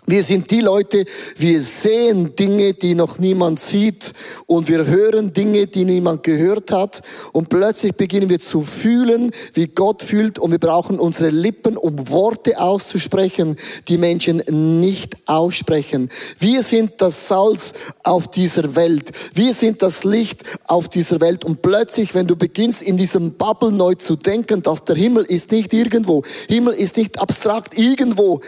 Wir 0.05 0.25
sind 0.25 0.51
die 0.51 0.61
Leute, 0.61 1.05
wir 1.37 1.63
sehen 1.63 2.35
Dinge, 2.35 2.75
die 2.75 2.97
noch 2.97 3.21
niemand 3.21 3.61
sieht. 3.61 4.13
Und 4.47 4.69
wir 4.69 4.85
hören 4.85 5.33
Dinge, 5.33 5.69
die 5.69 5.85
niemand 5.85 6.25
gehört 6.25 6.73
hat. 6.73 7.03
Und 7.33 7.49
plötzlich 7.49 7.95
beginnen 7.95 8.29
wir 8.29 8.41
zu 8.41 8.63
fühlen, 8.63 9.31
wie 9.55 9.69
Gott 9.69 10.03
fühlt. 10.03 10.41
Und 10.41 10.51
wir 10.51 10.59
brauchen 10.59 10.99
unsere 10.99 11.31
Lippen, 11.31 11.77
um 11.77 12.09
Worte 12.09 12.61
auszusprechen, 12.61 13.55
die 13.87 13.97
Menschen 13.97 14.43
nicht 14.81 15.17
aussprechen. 15.27 16.11
Wir 16.41 16.65
sind 16.65 16.95
das 16.99 17.29
Salz 17.29 17.73
auf 18.03 18.27
dieser 18.27 18.75
Welt. 18.75 19.13
Wir 19.35 19.55
sind 19.55 19.83
das 19.83 20.03
Licht 20.03 20.43
auf 20.67 20.89
dieser 20.89 21.21
Welt. 21.21 21.45
Und 21.45 21.63
plötzlich, 21.63 22.13
wenn 22.13 22.27
du 22.27 22.35
beginnst 22.35 22.83
in 22.83 22.97
diesem 22.97 23.35
Bubble 23.35 23.71
neu 23.71 23.95
zu 23.95 24.17
denken, 24.17 24.63
dass 24.63 24.85
der 24.85 24.97
Himmel 24.97 25.27
ist 25.27 25.53
nicht 25.53 25.73
irgendwo, 25.73 26.25
Himmel 26.49 26.75
ist 26.75 26.97
nicht 26.97 27.21
abstrakt 27.21 27.79
irgendwo, 27.79 28.41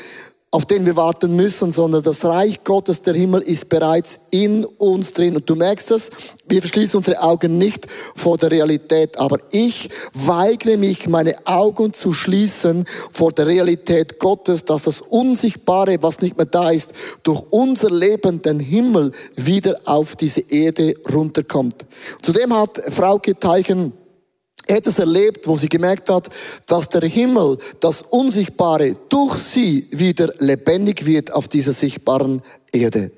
auf 0.54 0.66
den 0.66 0.86
wir 0.86 0.94
warten 0.94 1.34
müssen, 1.34 1.72
sondern 1.72 2.04
das 2.04 2.24
Reich 2.24 2.62
Gottes, 2.62 3.02
der 3.02 3.14
Himmel, 3.14 3.40
ist 3.40 3.68
bereits 3.68 4.20
in 4.30 4.64
uns 4.64 5.12
drin. 5.12 5.34
Und 5.34 5.50
du 5.50 5.56
merkst 5.56 5.90
es, 5.90 6.10
wir 6.46 6.60
verschließen 6.60 6.96
unsere 6.96 7.20
Augen 7.20 7.58
nicht 7.58 7.88
vor 8.14 8.38
der 8.38 8.52
Realität. 8.52 9.18
Aber 9.18 9.38
ich 9.50 9.90
weigere 10.12 10.76
mich, 10.76 11.08
meine 11.08 11.44
Augen 11.44 11.92
zu 11.92 12.12
schließen 12.12 12.84
vor 13.10 13.32
der 13.32 13.48
Realität 13.48 14.20
Gottes, 14.20 14.64
dass 14.64 14.84
das 14.84 15.00
Unsichtbare, 15.00 15.98
was 16.02 16.20
nicht 16.20 16.36
mehr 16.36 16.46
da 16.46 16.70
ist, 16.70 16.92
durch 17.24 17.42
unser 17.50 17.90
Leben, 17.90 18.40
den 18.40 18.60
Himmel, 18.60 19.10
wieder 19.34 19.80
auf 19.86 20.14
diese 20.14 20.42
Erde 20.42 20.94
runterkommt. 21.12 21.84
Zudem 22.22 22.54
hat 22.54 22.80
Frauke 22.92 23.36
Teichen 23.36 23.92
etwas 24.66 24.98
erlebt, 24.98 25.46
wo 25.46 25.57
sie 25.57 25.68
gemerkt 25.68 26.09
hat, 26.11 26.29
dass 26.66 26.88
der 26.88 27.09
Himmel, 27.09 27.59
das 27.81 28.03
Unsichtbare, 28.03 28.96
durch 29.09 29.35
sie 29.35 29.88
wieder 29.90 30.33
lebendig 30.38 31.07
wird 31.07 31.33
auf 31.33 31.48
dieser 31.48 31.72
sichtbaren 31.72 32.42
Erde. 32.72 33.11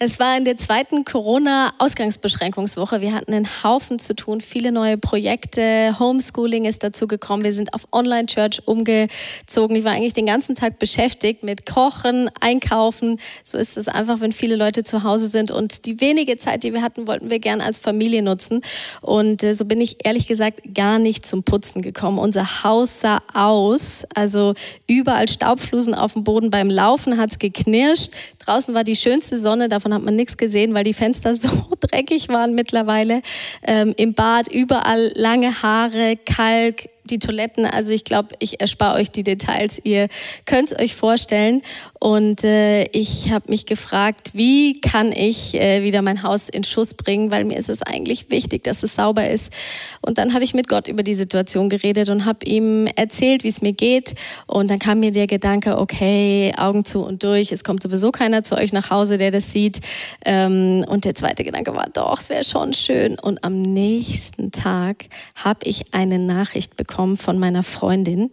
Es 0.00 0.20
war 0.20 0.36
in 0.36 0.44
der 0.44 0.56
zweiten 0.56 1.04
Corona-Ausgangsbeschränkungswoche. 1.04 3.00
Wir 3.00 3.12
hatten 3.14 3.34
einen 3.34 3.48
Haufen 3.64 3.98
zu 3.98 4.14
tun, 4.14 4.40
viele 4.40 4.70
neue 4.70 4.96
Projekte. 4.96 5.98
Homeschooling 5.98 6.66
ist 6.66 6.84
dazu 6.84 7.08
gekommen. 7.08 7.42
Wir 7.42 7.52
sind 7.52 7.74
auf 7.74 7.88
Online-Church 7.90 8.68
umgezogen. 8.68 9.74
Ich 9.74 9.82
war 9.82 9.90
eigentlich 9.90 10.12
den 10.12 10.26
ganzen 10.26 10.54
Tag 10.54 10.78
beschäftigt 10.78 11.42
mit 11.42 11.66
Kochen, 11.66 12.30
Einkaufen. 12.40 13.18
So 13.42 13.58
ist 13.58 13.76
es 13.76 13.88
einfach, 13.88 14.20
wenn 14.20 14.30
viele 14.30 14.54
Leute 14.54 14.84
zu 14.84 15.02
Hause 15.02 15.26
sind. 15.26 15.50
Und 15.50 15.84
die 15.84 16.00
wenige 16.00 16.36
Zeit, 16.36 16.62
die 16.62 16.72
wir 16.72 16.82
hatten, 16.82 17.08
wollten 17.08 17.28
wir 17.28 17.40
gern 17.40 17.60
als 17.60 17.80
Familie 17.80 18.22
nutzen. 18.22 18.60
Und 19.00 19.42
äh, 19.42 19.52
so 19.52 19.64
bin 19.64 19.80
ich 19.80 20.06
ehrlich 20.06 20.28
gesagt 20.28 20.60
gar 20.74 21.00
nicht 21.00 21.26
zum 21.26 21.42
Putzen 21.42 21.82
gekommen. 21.82 22.20
Unser 22.20 22.62
Haus 22.62 23.00
sah 23.00 23.20
aus, 23.34 24.06
also 24.14 24.54
überall 24.86 25.26
Staubflusen 25.26 25.96
auf 25.96 26.12
dem 26.12 26.22
Boden. 26.22 26.50
Beim 26.50 26.70
Laufen 26.70 27.18
hat 27.18 27.32
es 27.32 27.40
geknirscht. 27.40 28.12
Draußen 28.48 28.74
war 28.74 28.82
die 28.82 28.96
schönste 28.96 29.36
Sonne, 29.36 29.68
davon 29.68 29.92
hat 29.92 30.02
man 30.02 30.16
nichts 30.16 30.38
gesehen, 30.38 30.72
weil 30.72 30.84
die 30.84 30.94
Fenster 30.94 31.34
so 31.34 31.50
dreckig 31.80 32.30
waren 32.30 32.54
mittlerweile. 32.54 33.20
Ähm, 33.62 33.92
Im 33.98 34.14
Bad 34.14 34.48
überall 34.48 35.12
lange 35.14 35.62
Haare, 35.62 36.16
Kalk, 36.16 36.88
die 37.04 37.18
Toiletten. 37.18 37.66
Also 37.66 37.92
ich 37.92 38.04
glaube, 38.04 38.28
ich 38.38 38.60
erspare 38.60 38.96
euch 38.96 39.10
die 39.10 39.22
Details. 39.22 39.80
Ihr 39.84 40.08
könnt 40.46 40.72
es 40.72 40.78
euch 40.78 40.94
vorstellen. 40.94 41.62
Und 42.00 42.44
äh, 42.44 42.84
ich 42.84 43.30
habe 43.32 43.50
mich 43.50 43.66
gefragt, 43.66 44.30
wie 44.34 44.80
kann 44.80 45.10
ich 45.12 45.54
äh, 45.54 45.82
wieder 45.82 46.00
mein 46.02 46.22
Haus 46.22 46.48
in 46.48 46.62
Schuss 46.62 46.94
bringen, 46.94 47.30
weil 47.30 47.44
mir 47.44 47.58
ist 47.58 47.68
es 47.68 47.82
eigentlich 47.82 48.30
wichtig, 48.30 48.62
dass 48.62 48.82
es 48.82 48.94
sauber 48.94 49.28
ist. 49.28 49.52
Und 50.00 50.18
dann 50.18 50.32
habe 50.32 50.44
ich 50.44 50.54
mit 50.54 50.68
Gott 50.68 50.86
über 50.86 51.02
die 51.02 51.14
Situation 51.14 51.68
geredet 51.68 52.08
und 52.08 52.24
habe 52.24 52.46
ihm 52.46 52.86
erzählt, 52.86 53.42
wie 53.42 53.48
es 53.48 53.62
mir 53.62 53.72
geht. 53.72 54.14
Und 54.46 54.70
dann 54.70 54.78
kam 54.78 55.00
mir 55.00 55.10
der 55.10 55.26
Gedanke, 55.26 55.78
okay, 55.78 56.52
Augen 56.56 56.84
zu 56.84 57.04
und 57.04 57.24
durch, 57.24 57.50
es 57.50 57.64
kommt 57.64 57.82
sowieso 57.82 58.12
keiner 58.12 58.44
zu 58.44 58.56
euch 58.56 58.72
nach 58.72 58.90
Hause, 58.90 59.18
der 59.18 59.32
das 59.32 59.50
sieht. 59.50 59.80
Ähm, 60.24 60.84
und 60.88 61.04
der 61.04 61.16
zweite 61.16 61.42
Gedanke 61.42 61.74
war, 61.74 61.88
doch, 61.92 62.20
es 62.20 62.28
wäre 62.28 62.44
schon 62.44 62.74
schön. 62.74 63.18
Und 63.18 63.42
am 63.42 63.60
nächsten 63.60 64.52
Tag 64.52 65.06
habe 65.34 65.60
ich 65.64 65.92
eine 65.92 66.20
Nachricht 66.20 66.76
bekommen 66.76 67.16
von 67.16 67.38
meiner 67.38 67.64
Freundin. 67.64 68.30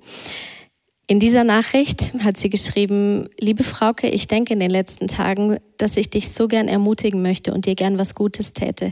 In 1.08 1.20
dieser 1.20 1.44
Nachricht 1.44 2.14
hat 2.24 2.36
sie 2.38 2.50
geschrieben, 2.50 3.30
liebe 3.40 3.64
Frauke, 3.64 4.08
ich 4.08 4.28
denke 4.28 4.54
in 4.54 4.60
den 4.60 4.72
letzten 4.72 5.08
Tagen, 5.08 5.60
dass 5.78 5.98
ich 5.98 6.10
dich 6.10 6.32
so 6.32 6.48
gern 6.48 6.68
ermutigen 6.68 7.22
möchte 7.22 7.54
und 7.54 7.68
dir 7.68 7.76
gern 7.76 8.00
was 8.00 8.16
Gutes 8.16 8.54
täte. 8.54 8.92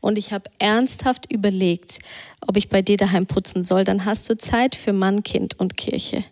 Und 0.00 0.18
ich 0.18 0.32
habe 0.32 0.48
ernsthaft 0.60 1.32
überlegt, 1.32 1.98
ob 2.46 2.56
ich 2.56 2.68
bei 2.68 2.80
dir 2.80 2.96
daheim 2.96 3.26
putzen 3.26 3.64
soll. 3.64 3.82
Dann 3.82 4.04
hast 4.04 4.30
du 4.30 4.36
Zeit 4.36 4.76
für 4.76 4.92
Mann, 4.92 5.24
Kind 5.24 5.58
und 5.58 5.76
Kirche. 5.76 6.22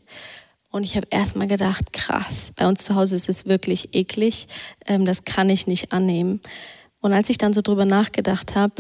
Und 0.70 0.84
ich 0.84 0.94
habe 0.94 1.08
erstmal 1.10 1.48
gedacht, 1.48 1.92
krass, 1.92 2.52
bei 2.54 2.68
uns 2.68 2.84
zu 2.84 2.94
Hause 2.94 3.16
ist 3.16 3.28
es 3.28 3.46
wirklich 3.46 3.96
eklig, 3.96 4.46
ähm, 4.86 5.06
das 5.06 5.24
kann 5.24 5.50
ich 5.50 5.66
nicht 5.66 5.92
annehmen. 5.92 6.40
Und 7.00 7.12
als 7.12 7.30
ich 7.30 7.38
dann 7.38 7.52
so 7.52 7.62
drüber 7.62 7.84
nachgedacht 7.84 8.54
habe, 8.54 8.74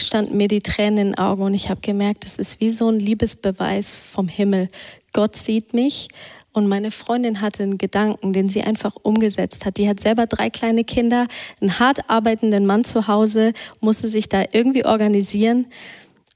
standen 0.00 0.36
mir 0.36 0.48
die 0.48 0.60
Tränen 0.60 0.98
in 0.98 1.06
den 1.08 1.18
Augen 1.18 1.42
und 1.42 1.54
ich 1.54 1.70
habe 1.70 1.80
gemerkt, 1.80 2.24
das 2.24 2.38
ist 2.38 2.60
wie 2.60 2.70
so 2.70 2.88
ein 2.88 2.98
Liebesbeweis 2.98 3.96
vom 3.96 4.28
Himmel. 4.28 4.68
Gott 5.12 5.36
sieht 5.36 5.74
mich 5.74 6.08
und 6.52 6.68
meine 6.68 6.90
Freundin 6.90 7.40
hatte 7.40 7.62
einen 7.62 7.78
Gedanken, 7.78 8.32
den 8.32 8.48
sie 8.48 8.62
einfach 8.62 8.96
umgesetzt 9.02 9.64
hat. 9.64 9.76
Die 9.76 9.88
hat 9.88 10.00
selber 10.00 10.26
drei 10.26 10.50
kleine 10.50 10.84
Kinder, 10.84 11.26
einen 11.60 11.78
hart 11.78 12.10
arbeitenden 12.10 12.66
Mann 12.66 12.84
zu 12.84 13.06
Hause, 13.06 13.52
musste 13.80 14.08
sich 14.08 14.28
da 14.28 14.44
irgendwie 14.52 14.84
organisieren. 14.84 15.66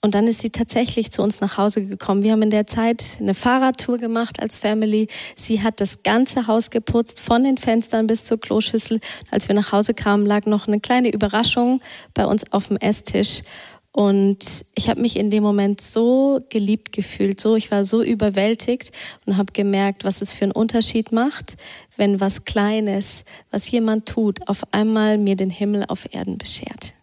Und 0.05 0.15
dann 0.15 0.29
ist 0.29 0.41
sie 0.41 0.51
tatsächlich 0.51 1.11
zu 1.13 1.23
uns 1.23 1.41
nach 1.41 1.57
Hause 1.57 1.87
gekommen. 1.87 2.23
Wir 2.23 2.33
haben 2.33 2.43
in 2.43 2.51
der 2.51 2.67
Zeit 2.67 3.03
eine 3.21 3.33
Fahrradtour 3.33 3.97
gemacht 3.97 4.39
als 4.39 4.59
Family. 4.59 5.09
Sie 5.35 5.63
hat 5.63 5.81
das 5.81 6.03
ganze 6.03 6.47
Haus 6.47 6.69
geputzt, 6.69 7.23
von 7.23 7.43
den 7.43 7.57
Fenstern 7.57 8.07
bis 8.07 8.23
zur 8.25 8.39
Kloschüssel. 8.39 9.01
Als 9.31 9.49
wir 9.49 9.55
nach 9.55 9.73
Hause 9.73 9.95
kamen, 9.95 10.27
lag 10.27 10.45
noch 10.45 10.69
eine 10.69 10.79
kleine 10.79 11.11
Überraschung 11.11 11.81
bei 12.13 12.27
uns 12.27 12.53
auf 12.53 12.69
dem 12.69 12.77
Esstisch. 12.77 13.45
Und 13.93 14.45
ich 14.75 14.91
habe 14.91 15.01
mich 15.01 15.17
in 15.17 15.31
dem 15.31 15.43
Moment 15.43 15.81
so 15.81 16.39
geliebt 16.51 16.93
gefühlt, 16.93 17.41
so 17.41 17.57
ich 17.57 17.71
war 17.71 17.85
so 17.85 18.03
überwältigt 18.03 18.93
und 19.25 19.39
habe 19.39 19.55
gemerkt, 19.55 20.05
was 20.05 20.21
es 20.21 20.35
für 20.35 20.45
einen 20.45 20.53
Unterschied 20.53 21.13
macht, 21.13 21.55
wenn 21.97 22.21
was 22.21 22.45
Kleines, 22.45 23.25
was 23.51 23.71
jemand 23.71 24.07
tut, 24.07 24.49
auf 24.49 24.65
einmal 24.73 25.17
mir 25.17 25.37
den 25.37 25.49
Himmel 25.49 25.87
auf 25.89 26.13
Erden 26.13 26.37
beschert. 26.37 26.94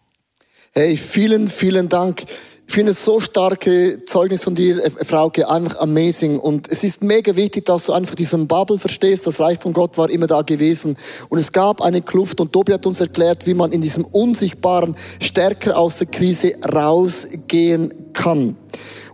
Hey, 0.74 0.96
vielen, 0.96 1.48
vielen 1.48 1.90
Dank. 1.90 2.22
Ich 2.66 2.72
finde 2.72 2.92
es 2.92 3.04
so 3.04 3.20
starke 3.20 4.06
Zeugnis 4.06 4.42
von 4.42 4.54
dir, 4.54 4.80
Frauke, 5.04 5.46
einfach 5.46 5.78
amazing. 5.80 6.38
Und 6.38 6.66
es 6.72 6.82
ist 6.82 7.02
mega 7.02 7.36
wichtig, 7.36 7.66
dass 7.66 7.84
du 7.84 7.92
einfach 7.92 8.14
diesen 8.14 8.48
Bubble 8.48 8.78
verstehst. 8.78 9.26
Das 9.26 9.38
Reich 9.38 9.58
von 9.58 9.74
Gott 9.74 9.98
war 9.98 10.08
immer 10.08 10.26
da 10.26 10.40
gewesen. 10.40 10.96
Und 11.28 11.38
es 11.38 11.52
gab 11.52 11.82
eine 11.82 12.00
Kluft 12.00 12.40
und 12.40 12.54
Tobi 12.54 12.72
hat 12.72 12.86
uns 12.86 13.02
erklärt, 13.02 13.46
wie 13.46 13.52
man 13.52 13.70
in 13.70 13.82
diesem 13.82 14.06
Unsichtbaren 14.06 14.96
stärker 15.20 15.76
aus 15.76 15.98
der 15.98 16.06
Krise 16.06 16.54
rausgehen 16.64 17.92
kann. 18.14 18.56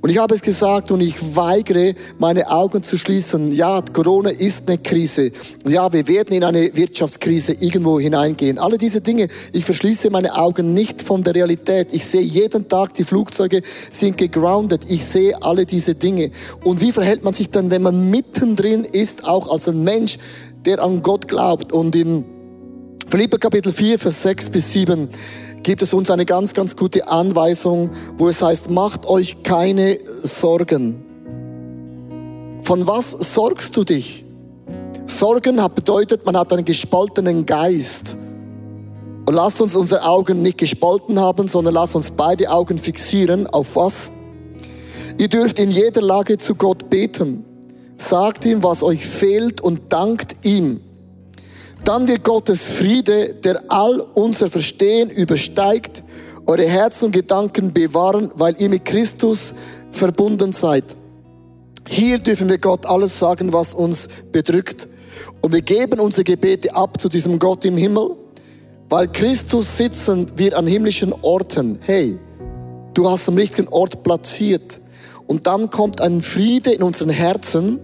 Und 0.01 0.11
ich 0.11 0.19
habe 0.19 0.35
es 0.35 0.43
gesagt 0.43 0.91
und 0.91 1.01
ich 1.01 1.17
weigere, 1.35 1.95
meine 2.19 2.51
Augen 2.51 2.83
zu 2.83 2.97
schließen. 2.97 3.53
Ja, 3.53 3.83
Corona 3.93 4.31
ist 4.31 4.69
eine 4.69 4.79
Krise. 4.79 5.33
Ja, 5.67 5.93
wir 5.93 6.07
werden 6.07 6.35
in 6.35 6.45
eine 6.45 6.75
Wirtschaftskrise 6.75 7.55
irgendwo 7.55 7.99
hineingehen. 7.99 8.59
Alle 8.59 8.79
diese 8.79 9.01
Dinge, 9.01 9.29
ich 9.53 9.65
verschließe 9.65 10.11
meine 10.11 10.37
Augen 10.37 10.73
nicht 10.73 11.03
von 11.03 11.23
der 11.25 11.35
Realität. 11.35 11.89
Ich 11.93 12.05
sehe 12.05 12.21
jeden 12.21 12.69
Tag, 12.69 12.95
die 12.95 13.05
Flugzeuge 13.05 13.63
sind 13.91 14.17
gegroundet. 14.17 14.83
Ich 14.89 15.05
sehe 15.05 15.43
alle 15.43 15.67
diese 15.67 15.95
Dinge. 15.95 16.31
Und 16.63 16.81
wie 16.81 16.93
verhält 16.93 17.25
man 17.25 17.35
sich 17.35 17.51
dann, 17.51 17.71
wenn 17.71 17.83
man 17.83 18.11
mittendrin 18.11 18.85
ist, 18.85 19.25
auch 19.25 19.51
als 19.51 19.69
ein 19.69 19.83
Mensch, 19.83 20.19
der 20.65 20.83
an 20.83 21.03
Gott 21.03 21.27
glaubt? 21.27 21.73
Und 21.73 21.97
in 21.97 22.25
Philipper 23.09 23.39
Kapitel 23.39 23.73
4, 23.73 23.99
Vers 23.99 24.23
6 24.23 24.51
bis 24.51 24.73
7 24.73 25.09
gibt 25.63 25.83
es 25.83 25.95
uns 25.95 26.11
eine 26.11 26.27
ganz, 26.27 26.55
ganz 26.55 26.77
gute 26.77 27.09
Anweisung, 27.09 27.91
wo 28.17 28.29
es 28.29 28.43
heißt, 28.43 28.71
macht 28.71 29.07
euch 29.07 29.43
keine 29.43 29.99
Sorgen. 30.23 31.05
Von 32.63 32.87
was 32.87 33.11
sorgst 33.11 33.77
du 33.77 33.85
dich? 33.85 34.25
Sorgen 35.07 35.63
hat 35.63 35.75
bedeutet, 35.75 36.27
man 36.27 36.37
hat 36.37 36.53
einen 36.53 36.65
gespaltenen 36.65 37.47
Geist. 37.47 38.17
Und 39.27 39.35
lass 39.35 39.61
uns 39.61 39.75
unsere 39.75 40.05
Augen 40.05 40.43
nicht 40.43 40.59
gespalten 40.59 41.19
haben, 41.19 41.49
sondern 41.49 41.75
lass 41.75 41.95
uns 41.95 42.11
beide 42.11 42.51
Augen 42.51 42.79
fixieren. 42.79 43.47
Auf 43.47 43.77
was? 43.77 44.11
Ihr 45.19 45.29
dürft 45.29 45.59
in 45.59 45.71
jeder 45.71 46.01
Lage 46.03 46.39
zu 46.39 46.55
Gott 46.55 46.89
beten. 46.89 47.45
Sagt 47.97 48.45
ihm, 48.45 48.63
was 48.63 48.83
euch 48.83 49.05
fehlt 49.07 49.61
und 49.61 49.93
dankt 49.93 50.47
ihm. 50.47 50.81
Dann 51.85 52.07
wird 52.07 52.25
Gottes 52.25 52.69
Friede, 52.69 53.35
der 53.35 53.63
all 53.69 54.01
unser 54.15 54.51
Verstehen 54.51 55.11
übersteigt, 55.11 56.03
eure 56.47 56.67
Herzen 56.67 57.07
und 57.07 57.13
Gedanken 57.13 57.73
bewahren, 57.73 58.31
weil 58.37 58.55
ihr 58.59 58.69
mit 58.69 58.85
Christus 58.85 59.55
verbunden 59.91 60.53
seid. 60.53 60.85
Hier 61.87 62.19
dürfen 62.19 62.49
wir 62.49 62.59
Gott 62.59 62.85
alles 62.87 63.19
sagen, 63.19 63.53
was 63.53 63.73
uns 63.73 64.09
bedrückt. 64.31 64.89
Und 65.41 65.53
wir 65.53 65.63
geben 65.63 66.01
unsere 66.01 66.25
Gebete 66.25 66.75
ab 66.75 67.01
zu 67.01 67.09
diesem 67.09 67.39
Gott 67.39 67.65
im 67.65 67.77
Himmel, 67.77 68.11
weil 68.89 69.09
Christus 69.09 69.77
sitzen 69.77 70.27
wir 70.37 70.57
an 70.57 70.67
himmlischen 70.67 71.15
Orten. 71.23 71.79
Hey, 71.83 72.19
du 72.95 73.09
hast 73.09 73.29
am 73.29 73.37
richtigen 73.37 73.69
Ort 73.69 74.03
platziert. 74.03 74.81
Und 75.27 75.47
dann 75.47 75.71
kommt 75.71 76.01
ein 76.01 76.23
Friede 76.23 76.73
in 76.73 76.83
unseren 76.83 77.11
Herzen. 77.11 77.79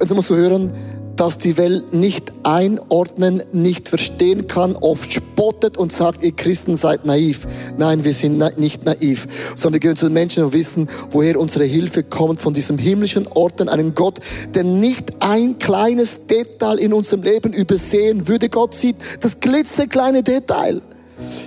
Und 0.00 0.10
du 0.10 0.14
musst 0.14 0.30
hören, 0.30 0.72
dass 1.16 1.38
die 1.38 1.56
Welt 1.56 1.92
nicht 1.94 2.32
einordnen, 2.42 3.42
nicht 3.52 3.88
verstehen 3.88 4.46
kann, 4.46 4.76
oft 4.76 5.12
spottet 5.12 5.76
und 5.76 5.92
sagt, 5.92 6.22
ihr 6.22 6.32
Christen 6.32 6.76
seid 6.76 7.06
naiv. 7.06 7.46
Nein, 7.76 8.04
wir 8.04 8.14
sind 8.14 8.38
nicht 8.58 8.84
naiv, 8.84 9.26
sondern 9.56 9.74
wir 9.74 9.80
gehören 9.80 9.96
zu 9.96 10.06
den 10.06 10.14
Menschen 10.14 10.44
und 10.44 10.52
wissen, 10.52 10.88
woher 11.10 11.38
unsere 11.38 11.64
Hilfe 11.64 12.02
kommt, 12.02 12.40
von 12.40 12.54
diesem 12.54 12.78
himmlischen 12.78 13.26
Orten, 13.28 13.68
einem 13.68 13.94
Gott, 13.94 14.18
der 14.54 14.64
nicht 14.64 15.12
ein 15.20 15.58
kleines 15.58 16.26
Detail 16.26 16.78
in 16.78 16.92
unserem 16.92 17.22
Leben 17.22 17.52
übersehen 17.52 18.28
würde. 18.28 18.48
Gott 18.48 18.74
sieht 18.74 18.96
das 19.20 19.40
glitzekleine 19.40 20.22
Detail. 20.22 20.82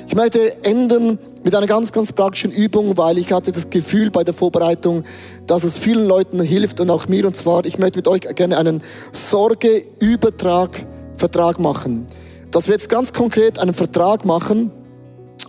Ich 0.07 0.15
möchte 0.15 0.63
enden 0.63 1.19
mit 1.47 1.55
einer 1.55 1.65
ganz, 1.65 1.91
ganz 1.93 2.11
praktischen 2.11 2.51
Übung, 2.51 2.97
weil 2.97 3.17
ich 3.17 3.31
hatte 3.31 3.53
das 3.53 3.69
Gefühl 3.69 4.11
bei 4.11 4.25
der 4.25 4.33
Vorbereitung, 4.33 5.05
dass 5.45 5.63
es 5.63 5.77
vielen 5.77 6.05
Leuten 6.05 6.41
hilft 6.41 6.81
und 6.81 6.89
auch 6.89 7.07
mir. 7.07 7.25
Und 7.25 7.37
zwar, 7.37 7.63
ich 7.63 7.77
möchte 7.77 7.99
mit 7.99 8.09
euch 8.09 8.19
gerne 8.35 8.57
einen 8.57 8.83
Sorgeübertrag-Vertrag 9.13 11.61
machen. 11.61 12.05
Dass 12.51 12.67
wir 12.67 12.73
jetzt 12.73 12.89
ganz 12.89 13.13
konkret 13.13 13.59
einen 13.59 13.73
Vertrag 13.73 14.25
machen, 14.25 14.71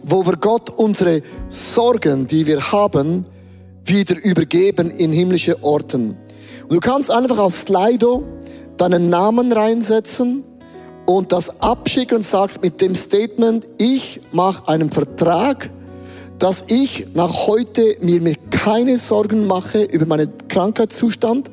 wo 0.05 0.25
wir 0.25 0.37
Gott 0.37 0.71
unsere 0.71 1.23
Sorgen, 1.49 2.29
die 2.29 2.47
wir 2.47 2.71
haben, 2.71 3.27
wieder 3.85 4.25
übergeben 4.25 4.93
in 4.93 5.13
himmlische 5.13 5.65
Orten. 5.65 6.17
Und 6.69 6.75
du 6.75 6.79
kannst 6.79 7.11
einfach 7.11 7.39
auf 7.39 7.57
Slido 7.57 8.23
deinen 8.77 9.11
Namen 9.11 9.53
reinsetzen 9.53 10.45
und 11.07 11.33
das 11.33 11.61
abschicken 11.61 12.19
und 12.19 12.23
sagst 12.23 12.63
mit 12.63 12.81
dem 12.81 12.95
Statement, 12.95 13.69
ich 13.79 14.21
mache 14.31 14.69
einen 14.69 14.93
Vertrag 14.93 15.71
dass 16.39 16.65
ich 16.69 17.07
nach 17.15 17.47
heute 17.47 17.97
mir 18.01 18.35
keine 18.51 18.99
Sorgen 18.99 19.47
mache 19.47 19.85
über 19.85 20.07
meinen 20.07 20.33
Krankheitszustand, 20.49 21.51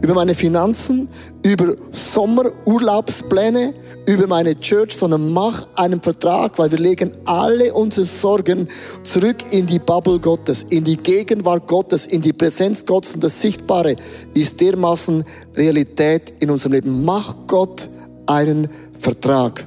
über 0.00 0.14
meine 0.14 0.34
Finanzen, 0.34 1.08
über 1.42 1.74
Sommerurlaubspläne, 1.92 3.74
über 4.06 4.26
meine 4.26 4.58
Church, 4.58 4.96
sondern 4.96 5.32
mach 5.32 5.66
einen 5.76 6.00
Vertrag, 6.00 6.58
weil 6.58 6.70
wir 6.70 6.78
legen 6.78 7.12
alle 7.24 7.72
unsere 7.72 8.06
Sorgen 8.06 8.68
zurück 9.02 9.36
in 9.50 9.66
die 9.66 9.78
Bubble 9.78 10.18
Gottes, 10.18 10.64
in 10.68 10.84
die 10.84 10.96
Gegenwart 10.96 11.66
Gottes, 11.66 12.06
in 12.06 12.22
die 12.22 12.32
Präsenz 12.32 12.84
Gottes 12.84 13.14
und 13.14 13.24
das 13.24 13.40
Sichtbare 13.40 13.96
ist 14.34 14.60
dermaßen 14.60 15.24
Realität 15.56 16.34
in 16.40 16.50
unserem 16.50 16.72
Leben. 16.72 17.04
Mach 17.04 17.34
Gott 17.46 17.88
einen 18.26 18.68
Vertrag. 18.98 19.66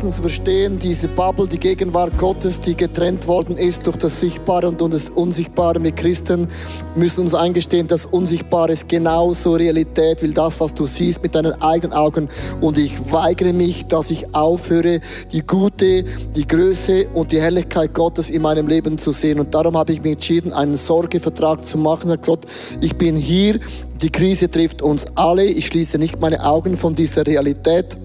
Krisen 0.00 0.12
zu 0.12 0.22
verstehen, 0.22 0.78
diese 0.78 1.08
Bubble, 1.08 1.46
die 1.46 1.58
Gegenwart 1.58 2.16
Gottes, 2.16 2.58
die 2.58 2.74
getrennt 2.74 3.26
worden 3.26 3.58
ist 3.58 3.86
durch 3.86 3.98
das 3.98 4.18
Sichtbare 4.18 4.66
und 4.66 4.80
das 4.94 5.10
Unsichtbare. 5.10 5.84
Wir 5.84 5.92
Christen 5.92 6.48
müssen 6.94 7.20
uns 7.20 7.34
eingestehen, 7.34 7.86
das 7.86 8.06
Unsichtbare 8.06 8.72
ist 8.72 8.88
genauso 8.88 9.56
Realität 9.56 10.22
wie 10.22 10.32
das, 10.32 10.58
was 10.58 10.72
du 10.72 10.86
siehst 10.86 11.22
mit 11.22 11.34
deinen 11.34 11.52
eigenen 11.60 11.92
Augen. 11.92 12.30
Und 12.62 12.78
ich 12.78 13.12
weigere 13.12 13.52
mich, 13.52 13.88
dass 13.88 14.10
ich 14.10 14.34
aufhöre, 14.34 15.00
die 15.32 15.42
Gute, 15.46 16.04
die 16.34 16.48
Größe 16.48 17.10
und 17.12 17.30
die 17.30 17.40
Herrlichkeit 17.42 17.92
Gottes 17.92 18.30
in 18.30 18.40
meinem 18.40 18.68
Leben 18.68 18.96
zu 18.96 19.12
sehen. 19.12 19.38
Und 19.38 19.54
darum 19.54 19.76
habe 19.76 19.92
ich 19.92 20.00
mich 20.00 20.12
entschieden, 20.12 20.54
einen 20.54 20.76
Sorgevertrag 20.76 21.62
zu 21.62 21.76
machen. 21.76 22.16
Gott, 22.22 22.46
ich 22.80 22.96
bin 22.96 23.16
hier, 23.16 23.60
die 24.00 24.10
Krise 24.10 24.50
trifft 24.50 24.80
uns 24.80 25.04
alle. 25.14 25.44
Ich 25.44 25.66
schließe 25.66 25.98
nicht 25.98 26.18
meine 26.22 26.42
Augen 26.42 26.78
von 26.78 26.94
dieser 26.94 27.26
Realität. 27.26 27.98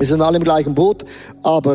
Wir 0.00 0.06
sind 0.06 0.22
alle 0.22 0.38
im 0.38 0.44
gleichen 0.44 0.74
Boot, 0.74 1.04
aber 1.42 1.74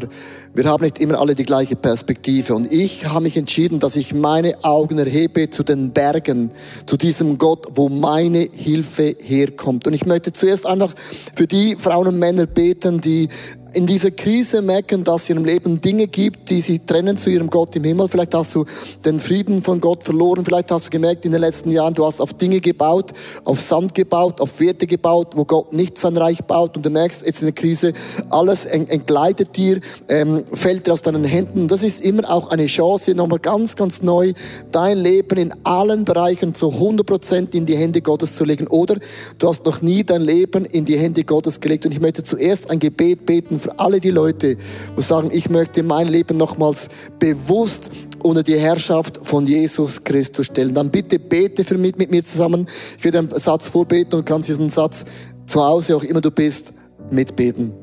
wir 0.56 0.66
haben 0.66 0.84
nicht 0.84 0.98
immer 0.98 1.20
alle 1.20 1.36
die 1.36 1.44
gleiche 1.44 1.76
Perspektive. 1.76 2.56
Und 2.56 2.74
ich 2.74 3.06
habe 3.06 3.22
mich 3.22 3.38
entschieden, 3.38 3.80
dass 3.80 3.96
ich 3.96 4.16
meine 4.16 4.64
Augen 4.64 4.98
erhebe 4.98 5.52
zu 5.52 5.62
den 5.62 5.92
Bergen, 5.92 6.50
zu 6.88 6.98
diesem 6.98 7.38
Gott, 7.38 7.68
wo 7.76 7.88
meine 7.88 8.50
Hilfe 8.52 9.16
herkommt. 9.20 9.86
Und 9.86 9.94
ich 9.94 10.08
möchte 10.08 10.34
zuerst 10.34 10.66
einfach 10.66 10.96
für 11.36 11.46
die 11.46 11.76
Frauen 11.76 12.08
und 12.08 12.18
Männer 12.18 12.48
beten, 12.48 13.00
die 13.00 13.30
in 13.76 13.86
dieser 13.86 14.12
Krise 14.12 14.62
merken, 14.62 15.04
dass 15.04 15.24
es 15.24 15.30
in 15.30 15.36
ihrem 15.36 15.46
Leben 15.46 15.82
Dinge 15.82 16.08
gibt, 16.08 16.50
die 16.50 16.62
sie 16.62 16.80
trennen 16.80 17.18
zu 17.18 17.30
ihrem 17.30 17.50
Gott 17.50 17.76
im 17.76 17.84
Himmel. 17.84 18.08
Vielleicht 18.08 18.34
hast 18.34 18.56
du 18.56 18.66
den 19.04 19.20
Frieden 19.20 19.62
von 19.62 19.82
Gott 19.82 20.04
verloren. 20.04 20.46
Vielleicht 20.46 20.72
hast 20.72 20.86
du 20.86 20.90
gemerkt 20.90 21.26
in 21.26 21.34
den 21.34 21.42
letzten 21.42 21.72
Jahren, 21.72 21.94
du 21.94 22.06
hast 22.06 22.22
auf 22.22 22.34
Dinge 22.34 22.62
gebaut, 22.62 23.12
auf 23.44 23.60
Sand 23.60 23.94
gebaut, 23.94 24.40
auf 24.40 24.62
Werte 24.62 24.88
gebaut, 24.88 25.34
wo 25.36 25.44
Gott 25.44 25.74
nicht 25.74 25.98
sein 25.98 26.16
Reich 26.16 26.44
baut. 26.46 26.78
Und 26.78 26.86
du 26.86 26.90
merkst 26.90 27.26
jetzt 27.26 27.42
in 27.42 27.48
der 27.48 27.54
Krise, 27.54 27.92
alles 28.30 28.66
entgleitet 28.66 29.58
dir, 29.58 29.82
ähm, 30.08 30.46
fällt 30.54 30.88
dir 30.88 30.94
aus 30.94 31.02
deinen 31.02 31.26
Händen. 31.26 31.68
Das 31.68 31.84
ist 31.84 32.04
immer 32.04 32.30
auch 32.32 32.50
eine 32.50 32.68
Chance, 32.68 33.14
nochmal 33.14 33.40
ganz, 33.40 33.76
ganz 33.76 34.02
neu 34.02 34.32
dein 34.72 34.98
Leben 34.98 35.38
in 35.38 35.54
allen 35.66 36.06
Bereichen 36.06 36.56
zu 36.56 36.72
100 36.72 37.06
Prozent 37.06 37.54
in 37.54 37.66
die 37.66 37.76
Hände 37.76 38.02
Gottes 38.02 38.38
zu 38.38 38.46
legen. 38.46 38.68
Oder 38.68 38.96
du 39.38 39.50
hast 39.50 39.66
noch 39.66 39.82
nie 39.82 40.06
dein 40.06 40.22
Leben 40.22 40.64
in 40.64 40.86
die 40.86 40.98
Hände 40.98 41.26
Gottes 41.26 41.60
gelegt. 41.60 41.86
Und 41.86 41.92
ich 41.92 42.00
möchte 42.00 42.24
zuerst 42.24 42.70
ein 42.70 42.80
Gebet 42.80 43.26
beten 43.26 43.60
für 43.66 43.80
alle 43.80 44.00
die 44.00 44.12
Leute, 44.12 44.58
die 44.98 45.02
sagen, 45.02 45.32
ich 45.34 45.50
möchte 45.50 45.82
mein 45.82 46.08
Leben 46.08 46.38
nochmals 46.38 46.88
bewusst 47.18 47.90
unter 48.22 48.44
die 48.44 48.60
Herrschaft 48.60 49.20
von 49.24 49.48
Jesus 49.48 50.04
Christus 50.04 50.46
stellen. 50.46 50.76
Dann 50.76 50.92
bitte 50.92 51.18
bete 51.18 51.64
für 51.64 51.78
mich 51.78 51.98
mit 51.98 52.12
mir 52.12 52.24
zusammen. 52.24 52.68
Ich 52.98 53.04
werde 53.04 53.20
einen 53.20 53.40
Satz 53.40 53.68
vorbeten 53.68 54.20
und 54.20 54.26
kannst 54.26 54.50
diesen 54.50 54.70
Satz 54.70 55.04
zu 55.48 55.64
Hause, 55.64 55.96
auch 55.96 56.04
immer 56.04 56.22
du 56.22 56.30
bist, 56.30 56.74
mitbeten. 57.12 57.74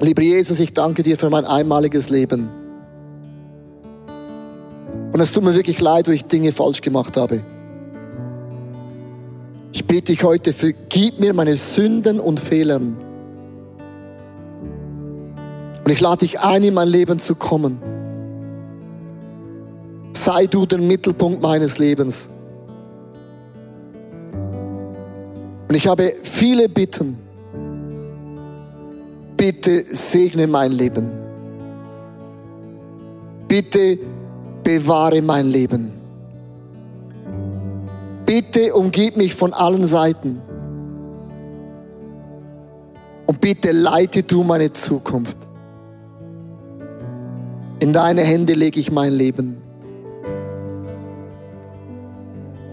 Lieber 0.00 0.22
Jesus, 0.22 0.60
ich 0.60 0.74
danke 0.74 1.02
dir 1.02 1.16
für 1.16 1.30
mein 1.30 1.46
einmaliges 1.46 2.10
Leben. 2.10 2.50
Und 5.12 5.20
es 5.20 5.32
tut 5.32 5.42
mir 5.42 5.54
wirklich 5.54 5.80
leid, 5.80 6.08
wo 6.08 6.12
ich 6.12 6.26
Dinge 6.26 6.52
falsch 6.52 6.82
gemacht 6.82 7.16
habe. 7.16 7.42
Ich 9.72 9.86
bitte 9.86 10.12
dich 10.12 10.24
heute, 10.24 10.52
vergib 10.52 11.20
mir 11.20 11.32
meine 11.32 11.56
Sünden 11.56 12.20
und 12.20 12.38
Fehlern. 12.38 13.09
Und 15.90 15.94
ich 15.94 16.02
lade 16.02 16.18
dich 16.18 16.38
ein, 16.38 16.62
in 16.62 16.72
mein 16.72 16.86
Leben 16.86 17.18
zu 17.18 17.34
kommen. 17.34 17.82
Sei 20.12 20.46
du 20.46 20.64
der 20.64 20.78
Mittelpunkt 20.78 21.42
meines 21.42 21.78
Lebens. 21.78 22.28
Und 25.68 25.74
ich 25.74 25.88
habe 25.88 26.12
viele 26.22 26.68
Bitten. 26.68 27.18
Bitte 29.36 29.84
segne 29.84 30.46
mein 30.46 30.70
Leben. 30.70 31.10
Bitte 33.48 33.98
bewahre 34.62 35.20
mein 35.20 35.48
Leben. 35.48 35.90
Bitte 38.26 38.74
umgib 38.74 39.16
mich 39.16 39.34
von 39.34 39.52
allen 39.52 39.88
Seiten. 39.88 40.40
Und 43.26 43.40
bitte 43.40 43.72
leite 43.72 44.22
du 44.22 44.44
meine 44.44 44.72
Zukunft. 44.72 45.49
In 47.80 47.94
deine 47.94 48.20
Hände 48.20 48.52
lege 48.52 48.78
ich 48.78 48.90
mein 48.90 49.14
Leben. 49.14 49.56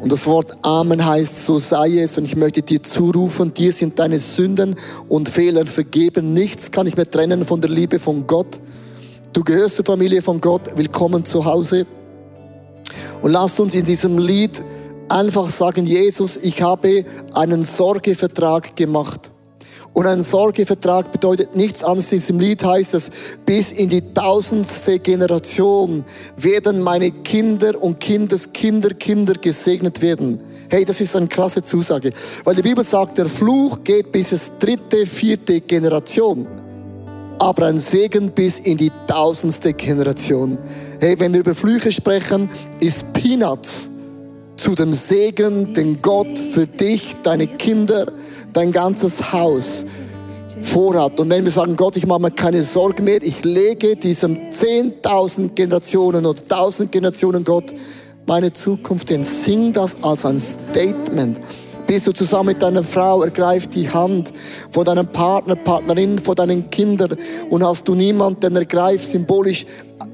Und 0.02 0.12
das 0.12 0.28
Wort 0.28 0.54
Amen 0.64 1.06
heißt, 1.06 1.46
so 1.46 1.60
sei 1.60 2.00
es. 2.00 2.18
Und 2.18 2.26
ich 2.26 2.36
möchte 2.36 2.62
dir 2.62 2.84
zurufen, 2.84 3.54
dir 3.54 3.72
sind 3.72 4.00
deine 4.00 4.20
Sünden 4.20 4.76
und 5.08 5.30
Fehler 5.30 5.66
vergeben. 5.66 6.34
Nichts 6.34 6.72
kann 6.72 6.88
ich 6.88 6.98
mehr 6.98 7.10
trennen 7.10 7.46
von 7.46 7.62
der 7.62 7.70
Liebe 7.70 8.00
von 8.00 8.28
Gott. 8.28 8.62
Du 9.32 9.46
gehörst 9.46 9.78
zur 9.78 9.86
Familie 9.86 10.22
von 10.22 10.42
Gott. 10.42 10.76
Willkommen 10.76 11.24
zu 11.24 11.46
Hause. 11.46 11.88
Und 13.22 13.32
lass 13.32 13.60
uns 13.62 13.76
in 13.76 13.86
diesem 13.86 14.18
Lied 14.18 14.62
einfach 15.08 15.50
sagen, 15.50 15.86
Jesus, 15.86 16.36
ich 16.36 16.62
habe 16.62 17.06
einen 17.34 17.64
Sorgevertrag 17.64 18.76
gemacht. 18.76 19.32
Und 19.98 20.06
ein 20.06 20.22
Sorgevertrag 20.22 21.12
bedeutet 21.12 21.56
nichts 21.56 21.84
anderes. 21.84 22.12
In 22.12 22.20
diesem 22.20 22.40
Lied 22.40 22.64
heißt 22.64 22.94
es, 22.94 23.10
bis 23.48 23.72
in 23.72 23.90
die 23.90 24.14
tausendste 24.14 25.00
Generation 25.00 26.06
werden 26.36 26.84
meine 26.84 27.10
Kinder 27.10 27.82
und 27.82 28.00
Kindeskinder, 28.00 28.92
Kinder 28.92 29.34
gesegnet 29.34 30.00
werden. 30.04 30.40
Hey, 30.70 30.86
das 30.86 31.02
ist 31.02 31.16
eine 31.16 31.28
krasse 31.28 31.64
Zusage. 31.64 32.14
Weil 32.44 32.54
die 32.54 32.62
Bibel 32.62 32.84
sagt, 32.84 33.18
der 33.18 33.26
Fluch 33.26 33.84
geht 33.84 34.12
bis 34.12 34.34
ins 34.34 34.52
dritte, 34.60 35.08
vierte 35.08 35.62
Generation. 35.62 36.48
Aber 37.40 37.66
ein 37.66 37.80
Segen 37.80 38.32
bis 38.34 38.60
in 38.60 38.78
die 38.78 38.92
tausendste 39.08 39.74
Generation. 39.74 40.60
Hey, 41.00 41.20
wenn 41.20 41.34
wir 41.34 41.40
über 41.40 41.56
Flüche 41.56 41.92
sprechen, 41.92 42.52
ist 42.80 43.14
Peanuts 43.14 43.90
zu 44.58 44.76
dem 44.76 44.94
Segen, 44.94 45.74
den 45.74 46.00
Gott 46.04 46.38
für 46.52 46.68
dich, 46.68 47.16
deine 47.24 47.48
Kinder, 47.48 48.12
dein 48.58 48.72
ganzes 48.72 49.32
Haus 49.32 49.86
vorhat. 50.64 51.20
Und 51.20 51.30
wenn 51.30 51.44
wir 51.44 51.52
sagen, 51.52 51.76
Gott, 51.76 51.96
ich 51.96 52.08
mache 52.08 52.22
mir 52.24 52.32
keine 52.32 52.64
Sorgen 52.64 53.04
mehr, 53.04 53.22
ich 53.22 53.44
lege 53.44 53.96
diesem 53.96 54.50
10.000 54.50 55.54
Generationen 55.54 56.26
oder 56.26 56.42
1.000 56.42 56.88
Generationen 56.88 57.46
Gott 57.46 57.66
meine 58.26 58.52
Zukunft 58.52 59.10
hin. 59.10 59.24
Sing 59.26 59.74
das 59.74 59.96
als 60.02 60.26
ein 60.26 60.40
Statement. 60.40 61.40
Bist 61.86 62.08
du 62.08 62.14
zusammen 62.14 62.48
mit 62.48 62.64
deiner 62.64 62.82
Frau, 62.82 63.22
ergreif 63.22 63.68
die 63.68 63.90
Hand 63.92 64.34
von 64.72 64.84
deinem 64.84 65.06
Partner, 65.06 65.56
Partnerin, 65.56 66.18
von 66.18 66.34
deinen 66.34 66.68
Kindern 66.72 67.16
und 67.52 67.64
hast 67.64 67.88
du 67.88 67.94
niemanden, 67.94 68.40
den 68.40 68.56
ergreift 68.56 69.06
symbolisch 69.06 69.68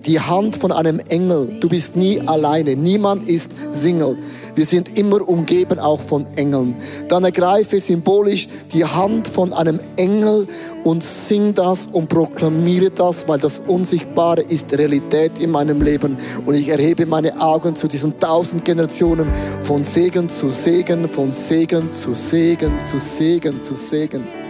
die 0.05 0.19
Hand 0.19 0.55
von 0.55 0.71
einem 0.71 0.99
Engel. 0.99 1.57
Du 1.59 1.69
bist 1.69 1.95
nie 1.95 2.19
alleine. 2.21 2.75
Niemand 2.75 3.27
ist 3.27 3.51
Single. 3.71 4.17
Wir 4.55 4.65
sind 4.65 4.97
immer 4.97 5.27
umgeben 5.27 5.79
auch 5.79 5.99
von 5.99 6.25
Engeln. 6.35 6.75
Dann 7.07 7.23
ergreife 7.23 7.79
symbolisch 7.79 8.47
die 8.73 8.85
Hand 8.85 9.27
von 9.27 9.53
einem 9.53 9.79
Engel 9.95 10.47
und 10.83 11.03
sing 11.03 11.53
das 11.53 11.87
und 11.87 12.09
proklamiere 12.09 12.91
das, 12.91 13.27
weil 13.27 13.39
das 13.39 13.59
Unsichtbare 13.59 14.41
ist 14.41 14.77
Realität 14.77 15.39
in 15.39 15.51
meinem 15.51 15.81
Leben. 15.81 16.17
Und 16.45 16.55
ich 16.55 16.67
erhebe 16.67 17.05
meine 17.05 17.39
Augen 17.41 17.75
zu 17.75 17.87
diesen 17.87 18.19
tausend 18.19 18.65
Generationen 18.65 19.29
von 19.61 19.83
Segen 19.83 20.29
zu 20.29 20.49
Segen, 20.49 21.07
von 21.07 21.31
Segen 21.31 21.93
zu 21.93 22.13
Segen 22.13 22.71
zu 22.83 22.97
Segen 22.97 23.61
zu 23.63 23.75
Segen. 23.75 24.42